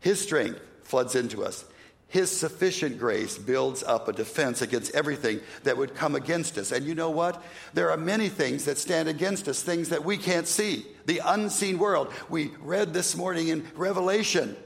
His 0.00 0.20
strength 0.20 0.60
floods 0.82 1.14
into 1.14 1.44
us. 1.44 1.64
His 2.08 2.30
sufficient 2.30 2.98
grace 2.98 3.36
builds 3.36 3.82
up 3.82 4.06
a 4.06 4.12
defense 4.12 4.62
against 4.62 4.94
everything 4.94 5.40
that 5.64 5.76
would 5.76 5.94
come 5.94 6.14
against 6.14 6.56
us. 6.56 6.70
And 6.70 6.86
you 6.86 6.94
know 6.94 7.10
what? 7.10 7.42
There 7.74 7.90
are 7.90 7.96
many 7.96 8.28
things 8.28 8.66
that 8.66 8.78
stand 8.78 9.08
against 9.08 9.48
us, 9.48 9.62
things 9.62 9.88
that 9.88 10.04
we 10.04 10.16
can't 10.16 10.46
see. 10.46 10.86
The 11.06 11.22
unseen 11.24 11.78
world. 11.78 12.12
We 12.28 12.50
read 12.60 12.92
this 12.92 13.16
morning 13.16 13.48
in 13.48 13.66
Revelation 13.74 14.56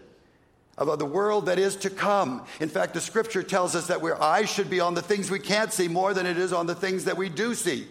about 0.78 0.98
the 0.98 1.04
world 1.04 1.46
that 1.46 1.58
is 1.58 1.76
to 1.76 1.90
come. 1.90 2.44
In 2.58 2.70
fact, 2.70 2.94
the 2.94 3.00
scripture 3.00 3.42
tells 3.42 3.76
us 3.76 3.88
that 3.88 4.02
our 4.02 4.20
eyes 4.20 4.50
should 4.50 4.70
be 4.70 4.80
on 4.80 4.94
the 4.94 5.02
things 5.02 5.30
we 5.30 5.38
can't 5.38 5.72
see 5.72 5.86
more 5.86 6.14
than 6.14 6.26
it 6.26 6.38
is 6.38 6.52
on 6.52 6.66
the 6.66 6.74
things 6.74 7.04
that 7.04 7.18
we 7.18 7.28
do 7.28 7.54
see. 7.54 7.86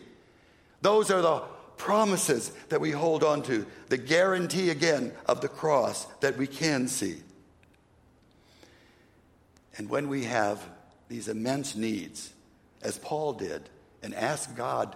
Those 0.82 1.12
are 1.12 1.22
the 1.22 1.44
promises 1.78 2.52
that 2.70 2.82
we 2.82 2.92
hold 2.92 3.24
on 3.24 3.44
to, 3.44 3.66
the 3.88 3.98
guarantee 3.98 4.72
again 4.72 5.14
of 5.28 5.42
the 5.42 5.48
cross 5.48 6.06
that 6.20 6.38
we 6.38 6.48
can 6.48 6.88
see. 6.88 7.18
And 9.78 9.90
when 9.90 10.10
we 10.10 10.26
have 10.26 10.62
these 11.08 11.28
immense 11.28 11.76
needs, 11.76 12.34
as 12.82 12.98
Paul 12.98 13.34
did, 13.34 13.70
and 14.04 14.14
ask 14.16 14.56
God 14.56 14.96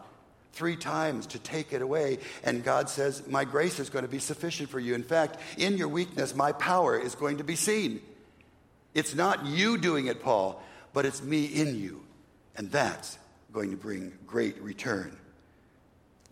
three 0.54 0.76
times 0.76 1.28
to 1.28 1.40
take 1.40 1.74
it 1.74 1.82
away, 1.82 2.20
and 2.44 2.64
God 2.64 2.90
says, 2.90 3.28
My 3.28 3.44
grace 3.46 3.80
is 3.80 3.90
going 3.90 4.06
to 4.06 4.12
be 4.12 4.20
sufficient 4.20 4.70
for 4.70 4.80
you. 4.80 4.96
In 4.96 5.04
fact, 5.04 5.38
in 5.58 5.78
your 5.78 5.90
weakness, 5.90 6.36
my 6.36 6.52
power 6.54 6.98
is 6.98 7.16
going 7.16 7.38
to 7.38 7.44
be 7.44 7.56
seen. 7.56 8.02
It's 8.94 9.16
not 9.16 9.46
you 9.46 9.78
doing 9.78 10.08
it, 10.08 10.22
Paul, 10.22 10.62
but 10.94 11.06
it's 11.06 11.22
me 11.22 11.46
in 11.46 11.80
you. 11.80 12.04
And 12.56 12.72
that's 12.72 13.18
going 13.52 13.72
to 13.72 13.78
bring 13.78 14.14
great 14.28 14.62
return 14.62 15.18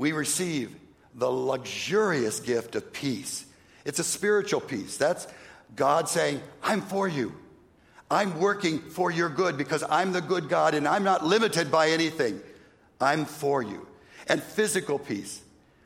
we 0.01 0.13
receive 0.13 0.75
the 1.13 1.30
luxurious 1.30 2.40
gift 2.40 2.75
of 2.75 2.92
peace. 2.92 3.46
It's 3.86 4.00
a 4.00 4.04
spiritual 4.04 4.60
peace. 4.60 4.98
That's 4.98 5.28
God 5.75 6.10
saying, 6.10 6.42
I'm 6.63 6.82
for 6.82 7.08
you. 7.08 7.36
I'm 8.10 8.40
working 8.40 8.80
for 8.80 9.12
your 9.12 9.30
good 9.30 9.60
because 9.60 9.84
I'm 9.88 10.12
the 10.12 10.20
good 10.20 10.50
God 10.50 10.74
and 10.74 10.88
I'm 10.88 11.04
not 11.04 11.24
limited 11.24 11.70
by 11.70 11.90
anything. 11.92 12.42
I'm 13.00 13.25
for 13.25 13.62
you. 13.62 13.86
And 14.31 14.41
physical 14.41 14.97
peace. 14.97 15.41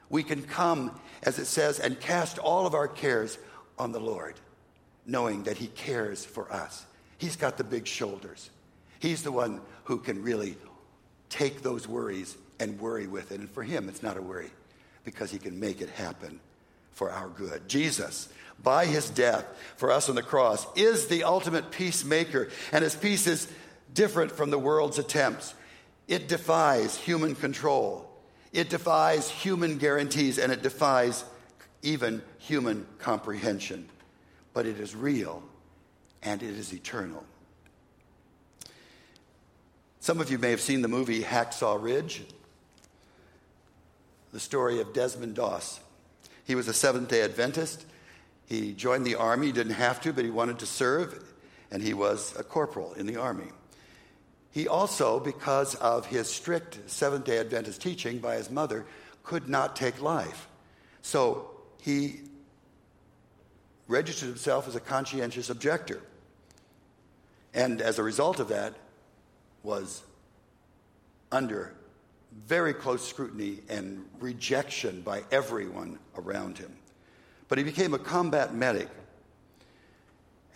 We 0.10 0.24
can 0.24 0.44
come, 0.44 1.00
as 1.24 1.40
it 1.40 1.46
says, 1.46 1.80
and 1.80 2.00
cast 2.00 2.38
all 2.38 2.68
of 2.68 2.76
our 2.76 2.88
cares 2.88 3.38
on 3.78 3.92
the 3.92 4.00
Lord, 4.00 4.36
knowing 5.06 5.44
that 5.44 5.58
He 5.58 5.68
cares 5.68 6.24
for 6.24 6.52
us. 6.52 6.86
He's 7.18 7.36
got 7.36 7.58
the 7.58 7.64
big 7.64 7.88
shoulders. 7.88 8.50
He's 9.00 9.24
the 9.24 9.32
one 9.32 9.62
who 9.86 9.98
can 9.98 10.22
really 10.24 10.58
take 11.30 11.62
those 11.62 11.88
worries 11.88 12.38
and 12.60 12.80
worry 12.80 13.08
with 13.08 13.32
it. 13.32 13.40
And 13.40 13.50
for 13.50 13.64
him, 13.64 13.90
it's 13.90 14.04
not 14.04 14.18
a 14.18 14.22
worry 14.22 14.52
because 15.04 15.32
he 15.32 15.38
can 15.38 15.60
make 15.60 15.82
it 15.82 15.90
happen 15.90 16.40
for 16.92 17.12
our 17.12 17.28
good. 17.28 17.68
Jesus, 17.68 18.30
by 18.64 18.86
his 18.86 19.10
death 19.10 19.46
for 19.76 19.92
us 19.92 20.10
on 20.10 20.16
the 20.16 20.24
cross, 20.24 20.66
is 20.76 21.08
the 21.08 21.24
ultimate 21.24 21.72
peacemaker, 21.72 22.50
and 22.72 22.84
his 22.84 22.96
peace 22.96 23.28
is 23.28 23.48
different 23.94 24.32
from 24.32 24.50
the 24.50 24.60
world's 24.60 24.98
attempts. 24.98 25.54
It 26.08 26.28
defies 26.28 26.96
human 26.96 27.36
control, 27.36 28.10
it 28.56 28.70
defies 28.70 29.30
human 29.30 29.78
guarantees, 29.78 30.40
and 30.40 30.52
it 30.52 30.64
defies 30.64 31.26
even 31.82 32.22
human 32.40 32.88
comprehension. 33.00 33.88
But 34.54 34.66
it 34.66 34.80
is 34.80 34.96
real 34.96 35.44
and 36.24 36.42
it 36.42 36.56
is 36.58 36.74
eternal. 36.74 37.24
Some 40.00 40.22
of 40.22 40.32
you 40.32 40.38
may 40.38 40.52
have 40.52 40.62
seen 40.62 40.82
the 40.82 40.88
movie 40.88 41.22
Hacksaw 41.22 41.82
Ridge 41.82 42.24
the 44.36 44.40
story 44.42 44.82
of 44.82 44.92
Desmond 44.92 45.34
Doss. 45.34 45.80
He 46.44 46.56
was 46.56 46.68
a 46.68 46.74
Seventh 46.74 47.08
day 47.08 47.22
Adventist. 47.22 47.86
He 48.48 48.74
joined 48.74 49.06
the 49.06 49.16
Army, 49.16 49.48
he 49.48 49.54
didn't 49.54 49.76
have 49.76 50.02
to, 50.02 50.12
but 50.12 50.26
he 50.26 50.30
wanted 50.30 50.60
to 50.60 50.66
serve, 50.66 51.24
and 51.72 51.82
he 51.82 51.94
was 51.94 52.36
a 52.38 52.44
corporal 52.44 52.92
in 52.96 53.06
the 53.06 53.16
Army. 53.16 53.48
He 54.56 54.70
also, 54.70 55.20
because 55.20 55.76
of 55.76 56.06
his 56.06 56.30
strict 56.30 56.90
Seventh 56.90 57.26
day 57.26 57.40
Adventist 57.40 57.82
teaching 57.82 58.20
by 58.20 58.38
his 58.38 58.50
mother, 58.50 58.86
could 59.22 59.50
not 59.50 59.76
take 59.76 60.02
life. 60.02 60.48
So 61.02 61.52
he 61.82 62.22
registered 63.90 64.30
himself 64.30 64.66
as 64.70 64.74
a 64.74 64.80
conscientious 64.80 65.50
objector. 65.50 66.02
And 67.54 67.82
as 67.82 68.00
a 68.00 68.04
result 68.04 68.40
of 68.40 68.48
that, 68.48 68.76
was 69.62 70.04
under 71.34 71.74
very 72.48 72.74
close 72.74 73.06
scrutiny 73.06 73.60
and 73.68 74.06
rejection 74.22 75.02
by 75.02 75.24
everyone 75.34 76.00
around 76.16 76.60
him. 76.60 76.74
But 77.50 77.58
he 77.58 77.66
became 77.66 77.94
a 77.94 78.00
combat 78.00 78.56
medic. 78.56 78.88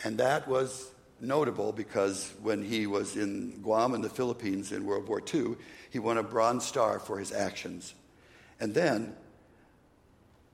And 0.06 0.20
that 0.20 0.48
was 0.48 0.89
notable 1.22 1.72
because 1.72 2.34
when 2.42 2.64
he 2.64 2.88
was 2.88 3.16
in 3.16 3.60
Guam 3.62 3.94
and 3.94 4.04
the 4.04 4.10
Philippines 4.10 4.72
in 4.72 4.86
World 4.86 5.08
War 5.08 5.22
II, 5.34 5.56
he 5.90 6.00
won 6.00 6.18
a 6.18 6.24
Bronze 6.24 6.66
Star 6.66 7.00
for 7.00 7.20
his 7.20 7.32
actions. 7.32 7.94
And 8.60 8.74
then 8.74 9.16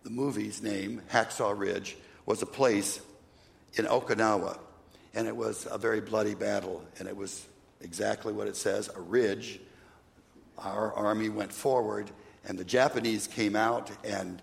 the 0.03 0.10
movie's 0.10 0.62
name, 0.62 1.01
Hacksaw 1.12 1.57
Ridge, 1.57 1.98
was 2.25 2.41
a 2.41 2.45
place 2.45 3.01
in 3.75 3.86
Okinawa. 3.86 4.60
And 5.13 5.27
it 5.27 5.36
was 5.36 5.67
a 5.69 5.77
very 5.77 6.01
bloody 6.01 6.36
battle. 6.36 6.84
And 7.00 7.07
it 7.07 7.15
was 7.15 7.45
exactly 7.81 8.34
what 8.34 8.48
it 8.48 8.55
says 8.55 8.89
a 8.95 9.01
ridge 9.01 9.60
our 10.57 10.93
army 10.93 11.29
went 11.29 11.51
forward, 11.51 12.10
and 12.48 12.57
the 12.57 12.63
Japanese 12.63 13.27
came 13.27 13.55
out, 13.55 13.91
and 14.03 14.41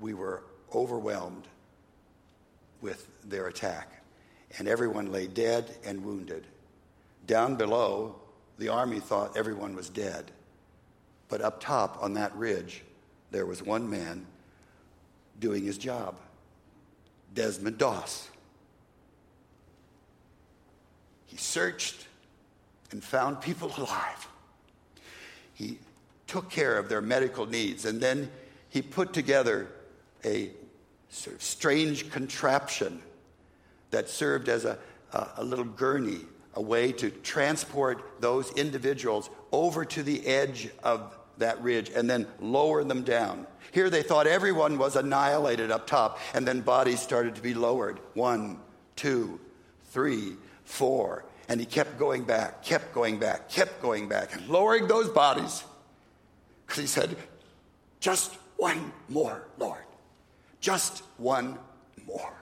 we 0.00 0.14
were 0.14 0.42
overwhelmed 0.74 1.48
with 2.80 3.08
their 3.24 3.46
attack. 3.46 3.97
And 4.56 4.68
everyone 4.68 5.12
lay 5.12 5.26
dead 5.26 5.76
and 5.84 6.04
wounded. 6.04 6.46
Down 7.26 7.56
below, 7.56 8.16
the 8.58 8.68
army 8.68 9.00
thought 9.00 9.36
everyone 9.36 9.74
was 9.74 9.90
dead. 9.90 10.30
But 11.28 11.42
up 11.42 11.60
top 11.60 12.02
on 12.02 12.14
that 12.14 12.34
ridge, 12.34 12.82
there 13.30 13.44
was 13.44 13.62
one 13.62 13.88
man 13.88 14.26
doing 15.38 15.64
his 15.64 15.78
job 15.78 16.16
Desmond 17.34 17.78
Doss. 17.78 18.28
He 21.26 21.36
searched 21.36 22.06
and 22.90 23.04
found 23.04 23.42
people 23.42 23.72
alive. 23.76 24.28
He 25.52 25.78
took 26.26 26.50
care 26.50 26.78
of 26.78 26.88
their 26.88 27.02
medical 27.02 27.44
needs, 27.44 27.84
and 27.84 28.00
then 28.00 28.30
he 28.70 28.80
put 28.80 29.12
together 29.12 29.68
a 30.24 30.50
sort 31.10 31.36
of 31.36 31.42
strange 31.42 32.10
contraption 32.10 33.02
that 33.90 34.08
served 34.08 34.48
as 34.48 34.64
a, 34.64 34.78
a, 35.12 35.28
a 35.38 35.44
little 35.44 35.64
gurney, 35.64 36.20
a 36.54 36.62
way 36.62 36.92
to 36.92 37.10
transport 37.10 38.20
those 38.20 38.50
individuals 38.52 39.30
over 39.52 39.84
to 39.84 40.02
the 40.02 40.26
edge 40.26 40.68
of 40.82 41.16
that 41.38 41.62
ridge 41.62 41.90
and 41.94 42.08
then 42.10 42.26
lower 42.40 42.84
them 42.84 43.02
down. 43.02 43.46
Here 43.72 43.90
they 43.90 44.02
thought 44.02 44.26
everyone 44.26 44.78
was 44.78 44.96
annihilated 44.96 45.70
up 45.70 45.86
top, 45.86 46.18
and 46.34 46.46
then 46.46 46.62
bodies 46.62 47.00
started 47.00 47.34
to 47.36 47.42
be 47.42 47.54
lowered. 47.54 48.00
One, 48.14 48.58
two, 48.96 49.38
three, 49.90 50.36
four. 50.64 51.24
And 51.48 51.60
he 51.60 51.66
kept 51.66 51.98
going 51.98 52.24
back, 52.24 52.62
kept 52.62 52.92
going 52.92 53.18
back, 53.18 53.48
kept 53.48 53.80
going 53.80 54.08
back, 54.08 54.34
and 54.34 54.48
lowering 54.48 54.86
those 54.86 55.08
bodies. 55.08 55.64
Because 56.66 56.80
he 56.80 56.86
said, 56.86 57.16
just 58.00 58.34
one 58.56 58.92
more, 59.08 59.46
Lord. 59.58 59.82
Just 60.60 61.02
one 61.16 61.58
more. 62.06 62.32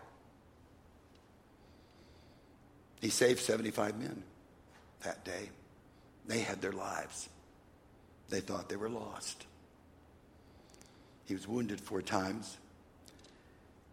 He 3.00 3.10
saved 3.10 3.40
75 3.40 3.98
men 3.98 4.22
that 5.02 5.24
day. 5.24 5.50
They 6.26 6.40
had 6.40 6.60
their 6.60 6.72
lives. 6.72 7.28
They 8.28 8.40
thought 8.40 8.68
they 8.68 8.76
were 8.76 8.88
lost. 8.88 9.46
He 11.26 11.34
was 11.34 11.46
wounded 11.46 11.80
four 11.80 12.02
times. 12.02 12.56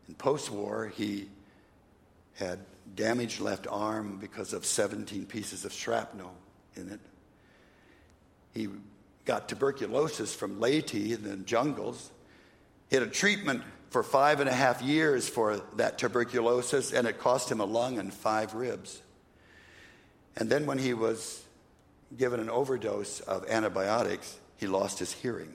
In 0.08 0.16
post 0.16 0.50
war, 0.52 0.92
he 0.96 1.30
had 2.36 2.60
damaged 2.96 3.40
left 3.40 3.68
arm 3.70 4.18
because 4.20 4.54
of 4.54 4.66
17 4.66 5.26
pieces 5.26 5.66
of 5.66 5.72
shrapnel 5.72 6.34
in 6.76 6.90
it. 6.90 7.00
He 8.54 8.70
got 9.26 9.48
tuberculosis 9.48 10.34
from 10.34 10.60
laity 10.60 11.14
in 11.14 11.24
the 11.24 11.38
jungles. 11.38 12.12
He 12.90 12.96
had 12.96 13.04
a 13.04 13.10
treatment 13.10 13.64
for 13.94 14.02
five 14.02 14.40
and 14.40 14.50
a 14.50 14.54
half 14.54 14.82
years 14.82 15.30
for 15.30 15.58
that 15.76 16.00
tuberculosis, 16.00 16.92
and 16.92 17.08
it 17.08 17.20
cost 17.20 17.52
him 17.52 17.60
a 17.60 17.66
lung 17.66 18.00
and 18.00 18.12
five 18.12 18.56
ribs. 18.56 19.00
And 20.36 20.50
then, 20.50 20.66
when 20.66 20.80
he 20.80 20.96
was 20.96 21.44
given 22.18 22.40
an 22.40 22.50
overdose 22.50 23.20
of 23.20 23.48
antibiotics, 23.48 24.40
he 24.58 24.66
lost 24.66 24.98
his 24.98 25.14
hearing. 25.14 25.54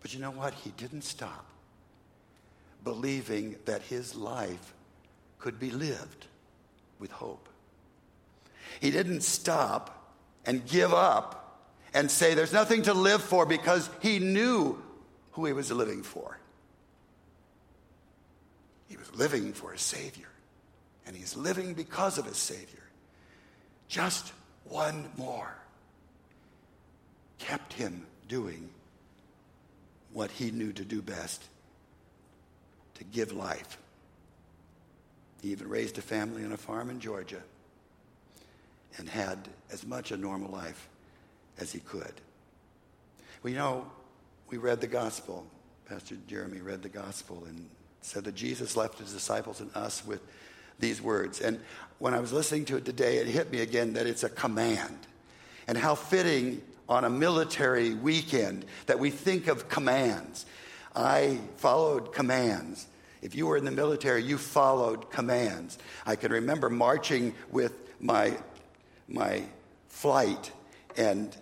But 0.00 0.14
you 0.14 0.20
know 0.20 0.30
what? 0.30 0.54
He 0.54 0.70
didn't 0.70 1.02
stop 1.02 1.46
believing 2.84 3.56
that 3.64 3.82
his 3.82 4.14
life 4.14 4.72
could 5.40 5.58
be 5.58 5.70
lived 5.70 6.26
with 7.00 7.10
hope. 7.10 7.48
He 8.80 8.92
didn't 8.92 9.22
stop 9.22 10.14
and 10.46 10.64
give 10.64 10.94
up 10.94 11.60
and 11.92 12.08
say 12.08 12.34
there's 12.34 12.52
nothing 12.52 12.82
to 12.82 12.94
live 12.94 13.20
for 13.20 13.46
because 13.46 13.90
he 14.00 14.20
knew 14.20 14.80
who 15.32 15.44
he 15.46 15.52
was 15.52 15.72
living 15.72 16.04
for. 16.04 16.38
He 18.92 18.98
was 18.98 19.14
living 19.14 19.54
for 19.54 19.72
his 19.72 19.80
Savior, 19.80 20.28
and 21.06 21.16
he's 21.16 21.34
living 21.34 21.72
because 21.72 22.18
of 22.18 22.26
his 22.26 22.36
Savior. 22.36 22.82
Just 23.88 24.34
one 24.64 25.08
more 25.16 25.56
kept 27.38 27.72
him 27.72 28.06
doing 28.28 28.68
what 30.12 30.30
he 30.30 30.50
knew 30.50 30.74
to 30.74 30.84
do 30.84 31.00
best 31.00 31.42
to 32.96 33.04
give 33.04 33.32
life. 33.32 33.78
He 35.40 35.52
even 35.52 35.70
raised 35.70 35.96
a 35.96 36.02
family 36.02 36.44
on 36.44 36.52
a 36.52 36.58
farm 36.58 36.90
in 36.90 37.00
Georgia 37.00 37.40
and 38.98 39.08
had 39.08 39.48
as 39.72 39.86
much 39.86 40.12
a 40.12 40.18
normal 40.18 40.50
life 40.50 40.86
as 41.58 41.72
he 41.72 41.80
could. 41.80 42.12
We 43.42 43.54
know, 43.54 43.86
we 44.50 44.58
read 44.58 44.82
the 44.82 44.86
gospel. 44.86 45.46
Pastor 45.86 46.16
Jeremy 46.28 46.60
read 46.60 46.82
the 46.82 46.90
gospel 46.90 47.42
and 47.48 47.70
said 48.02 48.24
that 48.24 48.34
Jesus 48.34 48.76
left 48.76 48.98
his 48.98 49.12
disciples 49.12 49.60
and 49.60 49.74
us 49.74 50.04
with 50.04 50.20
these 50.78 51.00
words. 51.00 51.40
And 51.40 51.60
when 51.98 52.14
I 52.14 52.20
was 52.20 52.32
listening 52.32 52.64
to 52.66 52.76
it 52.76 52.84
today, 52.84 53.18
it 53.18 53.26
hit 53.26 53.50
me 53.50 53.60
again 53.60 53.94
that 53.94 54.06
it's 54.06 54.24
a 54.24 54.28
command. 54.28 54.98
And 55.66 55.78
how 55.78 55.94
fitting 55.94 56.60
on 56.88 57.04
a 57.04 57.10
military 57.10 57.94
weekend 57.94 58.64
that 58.86 58.98
we 58.98 59.10
think 59.10 59.46
of 59.46 59.68
commands. 59.68 60.44
I 60.94 61.38
followed 61.56 62.12
commands. 62.12 62.86
If 63.22 63.34
you 63.34 63.46
were 63.46 63.56
in 63.56 63.64
the 63.64 63.70
military, 63.70 64.22
you 64.22 64.36
followed 64.36 65.10
commands. 65.10 65.78
I 66.04 66.16
can 66.16 66.32
remember 66.32 66.68
marching 66.68 67.34
with 67.50 67.72
my, 68.00 68.36
my 69.08 69.44
flight 69.88 70.50
and 70.96 71.34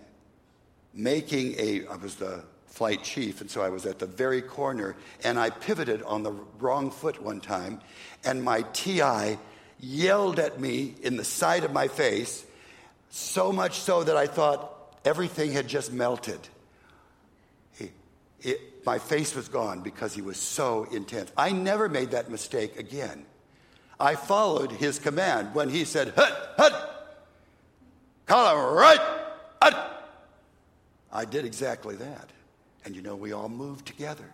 making 0.93 1.55
a, 1.59 1.87
I 1.87 1.95
was 1.95 2.15
the 2.15 2.43
flight 2.71 3.03
chief, 3.03 3.41
and 3.41 3.51
so 3.51 3.61
I 3.61 3.69
was 3.69 3.85
at 3.85 3.99
the 3.99 4.05
very 4.05 4.41
corner, 4.41 4.95
and 5.25 5.37
I 5.37 5.49
pivoted 5.49 6.01
on 6.03 6.23
the 6.23 6.31
wrong 6.57 6.89
foot 6.89 7.21
one 7.21 7.41
time, 7.41 7.81
and 8.23 8.41
my 8.43 8.63
TI 8.73 9.37
yelled 9.79 10.39
at 10.39 10.59
me 10.59 10.95
in 11.03 11.17
the 11.17 11.23
side 11.25 11.65
of 11.65 11.73
my 11.73 11.89
face, 11.89 12.45
so 13.09 13.51
much 13.51 13.79
so 13.81 14.03
that 14.05 14.15
I 14.15 14.25
thought 14.25 14.95
everything 15.03 15.51
had 15.51 15.67
just 15.67 15.91
melted. 15.91 16.39
He, 17.77 17.91
it, 18.39 18.85
my 18.85 18.99
face 18.99 19.35
was 19.35 19.49
gone 19.49 19.81
because 19.81 20.13
he 20.13 20.21
was 20.21 20.37
so 20.37 20.85
intense. 20.93 21.29
I 21.35 21.51
never 21.51 21.89
made 21.89 22.11
that 22.11 22.31
mistake 22.31 22.79
again. 22.79 23.25
I 23.99 24.15
followed 24.15 24.71
his 24.71 24.97
command 24.97 25.53
when 25.53 25.69
he 25.69 25.83
said, 25.83 26.13
Hut, 26.15 26.53
hut, 26.57 27.19
column 28.27 28.75
right, 28.75 29.01
hut. 29.61 30.07
I 31.11 31.25
did 31.25 31.43
exactly 31.43 31.95
that. 31.97 32.29
And 32.85 32.95
you 32.95 33.01
know, 33.01 33.15
we 33.15 33.31
all 33.31 33.49
moved 33.49 33.85
together 33.85 34.25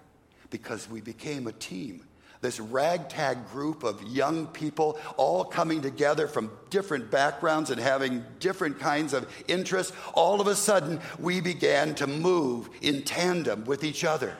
because 0.50 0.90
we 0.90 1.02
became 1.02 1.48
a 1.48 1.52
team. 1.52 2.04
This 2.40 2.60
ragtag 2.60 3.50
group 3.50 3.84
of 3.84 4.02
young 4.04 4.48
people 4.48 5.00
all 5.18 5.44
coming 5.44 5.82
together 5.82 6.28
from 6.28 6.52
different 6.70 7.10
backgrounds 7.10 7.72
and 7.72 7.82
having 7.82 8.24
different 8.40 8.80
kinds 8.80 9.14
of 9.14 9.28
interests. 9.48 9.92
All 10.14 10.40
of 10.40 10.48
a 10.48 10.56
sudden, 10.56 11.00
we 11.18 11.42
began 11.42 11.96
to 11.96 12.06
move 12.06 12.70
in 12.82 13.02
tandem 13.02 13.66
with 13.66 13.84
each 13.84 14.04
other. 14.04 14.36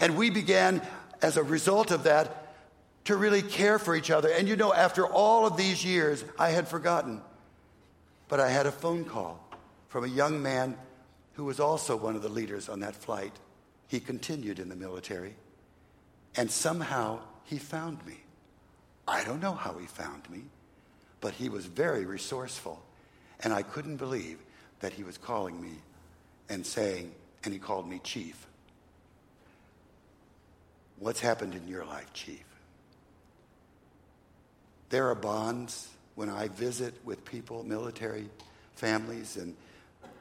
And 0.00 0.16
we 0.16 0.28
began, 0.30 0.82
as 1.22 1.36
a 1.36 1.42
result 1.42 1.92
of 1.92 2.02
that, 2.02 2.42
to 3.04 3.16
really 3.16 3.42
care 3.42 3.78
for 3.78 3.94
each 3.94 4.10
other. 4.10 4.28
And 4.28 4.48
you 4.48 4.56
know, 4.56 4.74
after 4.74 5.06
all 5.06 5.46
of 5.46 5.56
these 5.56 5.84
years, 5.84 6.24
I 6.38 6.50
had 6.50 6.66
forgotten. 6.66 7.22
But 8.28 8.40
I 8.40 8.50
had 8.50 8.66
a 8.66 8.72
phone 8.72 9.04
call 9.04 9.40
from 9.88 10.04
a 10.04 10.08
young 10.08 10.42
man 10.42 10.76
who 11.34 11.44
was 11.44 11.60
also 11.60 11.96
one 11.96 12.16
of 12.16 12.22
the 12.22 12.28
leaders 12.28 12.68
on 12.68 12.80
that 12.80 12.96
flight. 12.96 13.32
He 13.88 14.00
continued 14.00 14.58
in 14.58 14.68
the 14.68 14.76
military, 14.76 15.34
and 16.36 16.50
somehow 16.50 17.20
he 17.44 17.58
found 17.58 18.04
me. 18.06 18.18
I 19.06 19.22
don't 19.24 19.40
know 19.40 19.54
how 19.54 19.74
he 19.74 19.86
found 19.86 20.28
me, 20.28 20.42
but 21.20 21.34
he 21.34 21.48
was 21.48 21.66
very 21.66 22.04
resourceful, 22.04 22.82
and 23.40 23.52
I 23.52 23.62
couldn't 23.62 23.96
believe 23.96 24.38
that 24.80 24.92
he 24.92 25.04
was 25.04 25.16
calling 25.16 25.60
me 25.60 25.78
and 26.48 26.66
saying, 26.66 27.12
and 27.44 27.52
he 27.52 27.60
called 27.60 27.88
me 27.88 28.00
Chief. 28.02 28.46
What's 30.98 31.20
happened 31.20 31.54
in 31.54 31.68
your 31.68 31.84
life, 31.84 32.12
Chief? 32.12 32.44
There 34.88 35.08
are 35.08 35.14
bonds 35.14 35.88
when 36.14 36.30
I 36.30 36.48
visit 36.48 36.94
with 37.04 37.24
people, 37.24 37.62
military 37.64 38.28
families, 38.74 39.36
and 39.36 39.54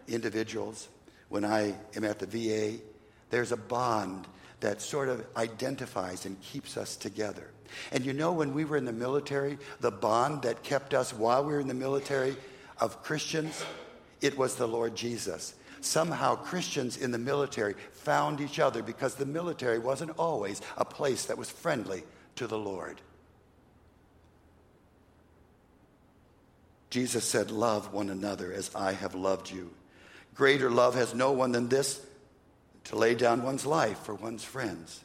individuals. 0.07 0.89
When 1.29 1.45
I 1.45 1.75
am 1.95 2.03
at 2.03 2.19
the 2.19 2.25
VA, 2.25 2.79
there's 3.29 3.51
a 3.51 3.57
bond 3.57 4.27
that 4.59 4.81
sort 4.81 5.09
of 5.09 5.25
identifies 5.35 6.25
and 6.25 6.41
keeps 6.41 6.77
us 6.77 6.95
together. 6.95 7.49
And 7.91 8.05
you 8.05 8.13
know, 8.13 8.31
when 8.31 8.53
we 8.53 8.65
were 8.65 8.77
in 8.77 8.85
the 8.85 8.93
military, 8.93 9.57
the 9.79 9.91
bond 9.91 10.43
that 10.43 10.63
kept 10.63 10.93
us 10.93 11.13
while 11.13 11.43
we 11.43 11.53
were 11.53 11.59
in 11.59 11.67
the 11.67 11.73
military 11.73 12.35
of 12.79 13.03
Christians, 13.03 13.63
it 14.21 14.37
was 14.37 14.55
the 14.55 14.67
Lord 14.67 14.95
Jesus. 14.95 15.55
Somehow, 15.81 16.35
Christians 16.35 16.97
in 16.97 17.11
the 17.11 17.17
military 17.17 17.75
found 17.91 18.41
each 18.41 18.59
other 18.59 18.81
because 18.81 19.15
the 19.15 19.25
military 19.25 19.77
wasn't 19.77 20.17
always 20.17 20.61
a 20.77 20.85
place 20.85 21.25
that 21.25 21.37
was 21.37 21.51
friendly 21.51 22.03
to 22.35 22.47
the 22.47 22.57
Lord. 22.57 23.01
Jesus 26.89 27.25
said, 27.25 27.51
Love 27.51 27.93
one 27.93 28.09
another 28.09 28.51
as 28.53 28.73
I 28.73 28.93
have 28.93 29.15
loved 29.15 29.51
you. 29.51 29.69
Greater 30.33 30.69
love 30.69 30.95
has 30.95 31.13
no 31.13 31.31
one 31.33 31.51
than 31.51 31.69
this 31.69 32.01
to 32.85 32.95
lay 32.95 33.15
down 33.15 33.43
one's 33.43 33.65
life 33.65 33.99
for 33.99 34.13
one's 34.13 34.43
friends. 34.43 35.03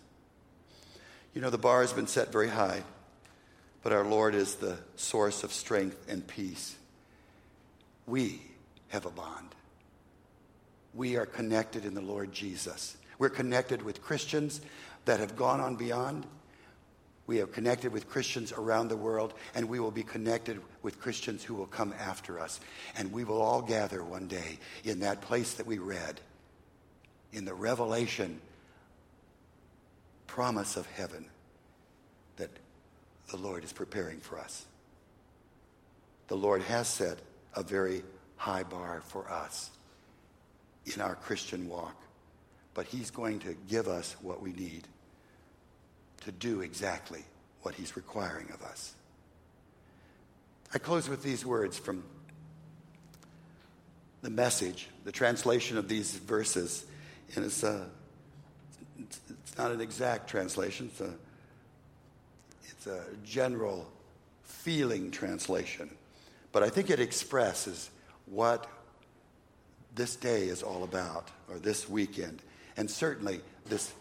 You 1.35 1.41
know, 1.41 1.51
the 1.51 1.59
bar 1.59 1.81
has 1.81 1.93
been 1.93 2.07
set 2.07 2.33
very 2.33 2.49
high, 2.49 2.83
but 3.83 3.93
our 3.93 4.05
Lord 4.05 4.35
is 4.35 4.57
the 4.57 4.79
source 4.97 5.45
of 5.45 5.53
strength 5.53 6.07
and 6.09 6.27
peace. 6.27 6.77
We 8.07 8.43
have 8.89 9.07
a 9.07 9.11
bond. 9.11 9.55
We 10.95 11.17
are 11.17 11.27
connected 11.27 11.85
in 11.85 11.95
the 11.95 12.01
Lord 12.01 12.33
Jesus. 12.33 12.97
We're 13.19 13.29
connected 13.31 13.83
with 13.83 14.03
Christians 14.03 14.61
that 15.05 15.21
have 15.21 15.37
gone 15.37 15.61
on 15.61 15.77
beyond. 15.77 16.27
We 17.27 17.37
have 17.37 17.53
connected 17.53 17.93
with 17.93 18.09
Christians 18.09 18.53
around 18.53 18.89
the 18.89 18.97
world, 18.97 19.35
and 19.55 19.69
we 19.69 19.79
will 19.79 19.93
be 19.93 20.03
connected 20.03 20.61
with 20.83 21.01
Christians 21.01 21.45
who 21.45 21.55
will 21.55 21.67
come 21.67 21.95
after 21.99 22.41
us. 22.41 22.59
And 22.97 23.13
we 23.13 23.23
will 23.23 23.41
all 23.41 23.63
gather 23.63 24.03
one 24.03 24.27
day 24.27 24.59
in 24.83 25.01
that 25.01 25.21
place 25.21 25.55
that 25.55 25.67
we 25.67 25.79
read, 25.79 26.21
in 27.33 27.45
the 27.45 27.55
revelation 27.55 28.41
promise 30.27 30.77
of 30.77 30.87
heaven 30.87 31.27
that 32.37 32.51
the 33.31 33.37
Lord 33.37 33.65
is 33.65 33.73
preparing 33.73 34.19
for 34.19 34.39
us. 34.39 34.65
The 36.29 36.37
Lord 36.37 36.63
has 36.63 36.89
set 36.89 37.19
a 37.55 37.63
very 37.63 38.03
high 38.37 38.63
bar 38.63 39.03
for 39.09 39.29
us 39.31 39.71
in 40.87 41.01
our 41.01 41.15
Christian 41.15 41.69
walk, 41.69 41.97
but 42.75 42.87
He's 42.87 43.11
going 43.11 43.41
to 43.41 43.55
give 43.69 43.89
us 43.89 44.15
what 44.23 44.41
we 44.41 44.53
need 44.53 44.87
to 46.23 46.33
do 46.33 46.61
exactly 46.61 47.25
what 47.63 47.75
He's 47.75 47.97
requiring 47.97 48.49
of 48.55 48.63
us. 48.63 48.95
I 50.73 50.79
close 50.79 51.09
with 51.09 51.23
these 51.23 51.45
words 51.45 51.77
from 51.77 52.05
the 54.23 54.31
message, 54.31 54.89
the 55.05 55.13
translation 55.13 55.77
of 55.77 55.89
these 55.89 56.13
verses. 56.13 56.85
And 57.35 57.45
it's, 57.45 57.63
a, 57.63 57.87
it's 58.99 59.21
not 59.57 59.71
an 59.71 59.81
exact 59.81 60.29
translation, 60.29 60.91
it's 60.93 61.01
a, 61.01 61.15
it's 62.69 62.87
a 62.87 63.05
general 63.25 63.87
feeling 64.43 65.11
translation. 65.11 65.91
But 66.53 66.63
I 66.63 66.69
think 66.69 66.91
it 66.91 67.01
expresses 67.01 67.91
what 68.27 68.67
this 69.95 70.17
day 70.17 70.45
is 70.45 70.63
all 70.63 70.85
about, 70.85 71.29
or 71.49 71.59
this 71.59 71.89
weekend, 71.89 72.43
and 72.77 72.91
certainly 72.91 73.41
this 73.67 73.93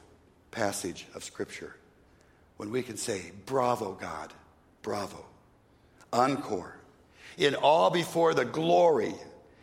passage 0.51 1.05
of 1.15 1.23
Scripture. 1.23 1.75
When 2.57 2.71
we 2.71 2.81
can 2.81 2.97
say, 2.97 3.31
Bravo, 3.45 3.93
God, 3.93 4.33
bravo. 4.81 5.25
Encore. 6.11 6.75
In 7.37 7.55
awe 7.55 7.89
before 7.89 8.33
the 8.33 8.45
glory, 8.45 9.13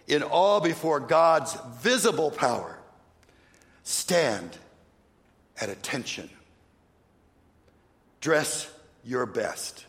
in 0.07 0.23
awe 0.23 0.61
before 0.61 1.01
God's 1.01 1.57
visible 1.81 2.31
power, 2.31 2.76
stand 3.87 4.59
at 5.61 5.69
attention. 5.69 6.29
Dress 8.21 8.69
your 9.05 9.27
best 9.27 9.87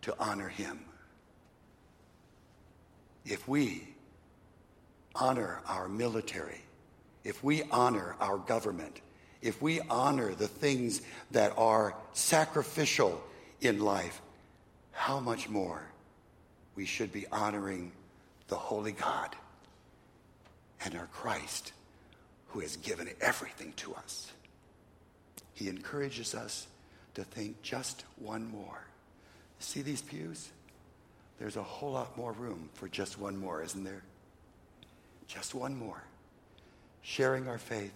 to 0.00 0.14
honor 0.18 0.48
Him. 0.48 0.80
If 3.26 3.46
we 3.46 3.86
honor 5.14 5.60
our 5.66 5.88
military, 5.88 6.62
if 7.22 7.44
we 7.44 7.62
honor 7.70 8.16
our 8.18 8.38
government, 8.38 9.02
if 9.42 9.60
we 9.60 9.80
honor 9.82 10.34
the 10.34 10.48
things 10.48 11.02
that 11.32 11.52
are 11.58 11.94
sacrificial 12.14 13.22
in 13.60 13.80
life, 13.80 14.22
how 14.92 15.20
much 15.20 15.50
more 15.50 15.82
we 16.74 16.86
should 16.86 17.12
be 17.12 17.26
honoring 17.30 17.92
the 18.48 18.56
Holy 18.56 18.92
God 18.92 19.36
and 20.82 20.96
our 20.96 21.08
Christ 21.08 21.72
who 22.52 22.60
has 22.60 22.76
given 22.76 23.08
everything 23.20 23.72
to 23.76 23.94
us. 23.94 24.30
He 25.54 25.68
encourages 25.68 26.34
us 26.34 26.66
to 27.14 27.24
think 27.24 27.62
just 27.62 28.04
one 28.18 28.50
more. 28.50 28.84
See 29.58 29.82
these 29.82 30.02
pews? 30.02 30.50
There's 31.38 31.56
a 31.56 31.62
whole 31.62 31.92
lot 31.92 32.16
more 32.16 32.32
room 32.32 32.68
for 32.74 32.88
just 32.88 33.18
one 33.18 33.36
more, 33.36 33.62
isn't 33.62 33.84
there? 33.84 34.02
Just 35.28 35.54
one 35.54 35.76
more. 35.76 36.02
Sharing 37.00 37.48
our 37.48 37.58
faith, 37.58 37.92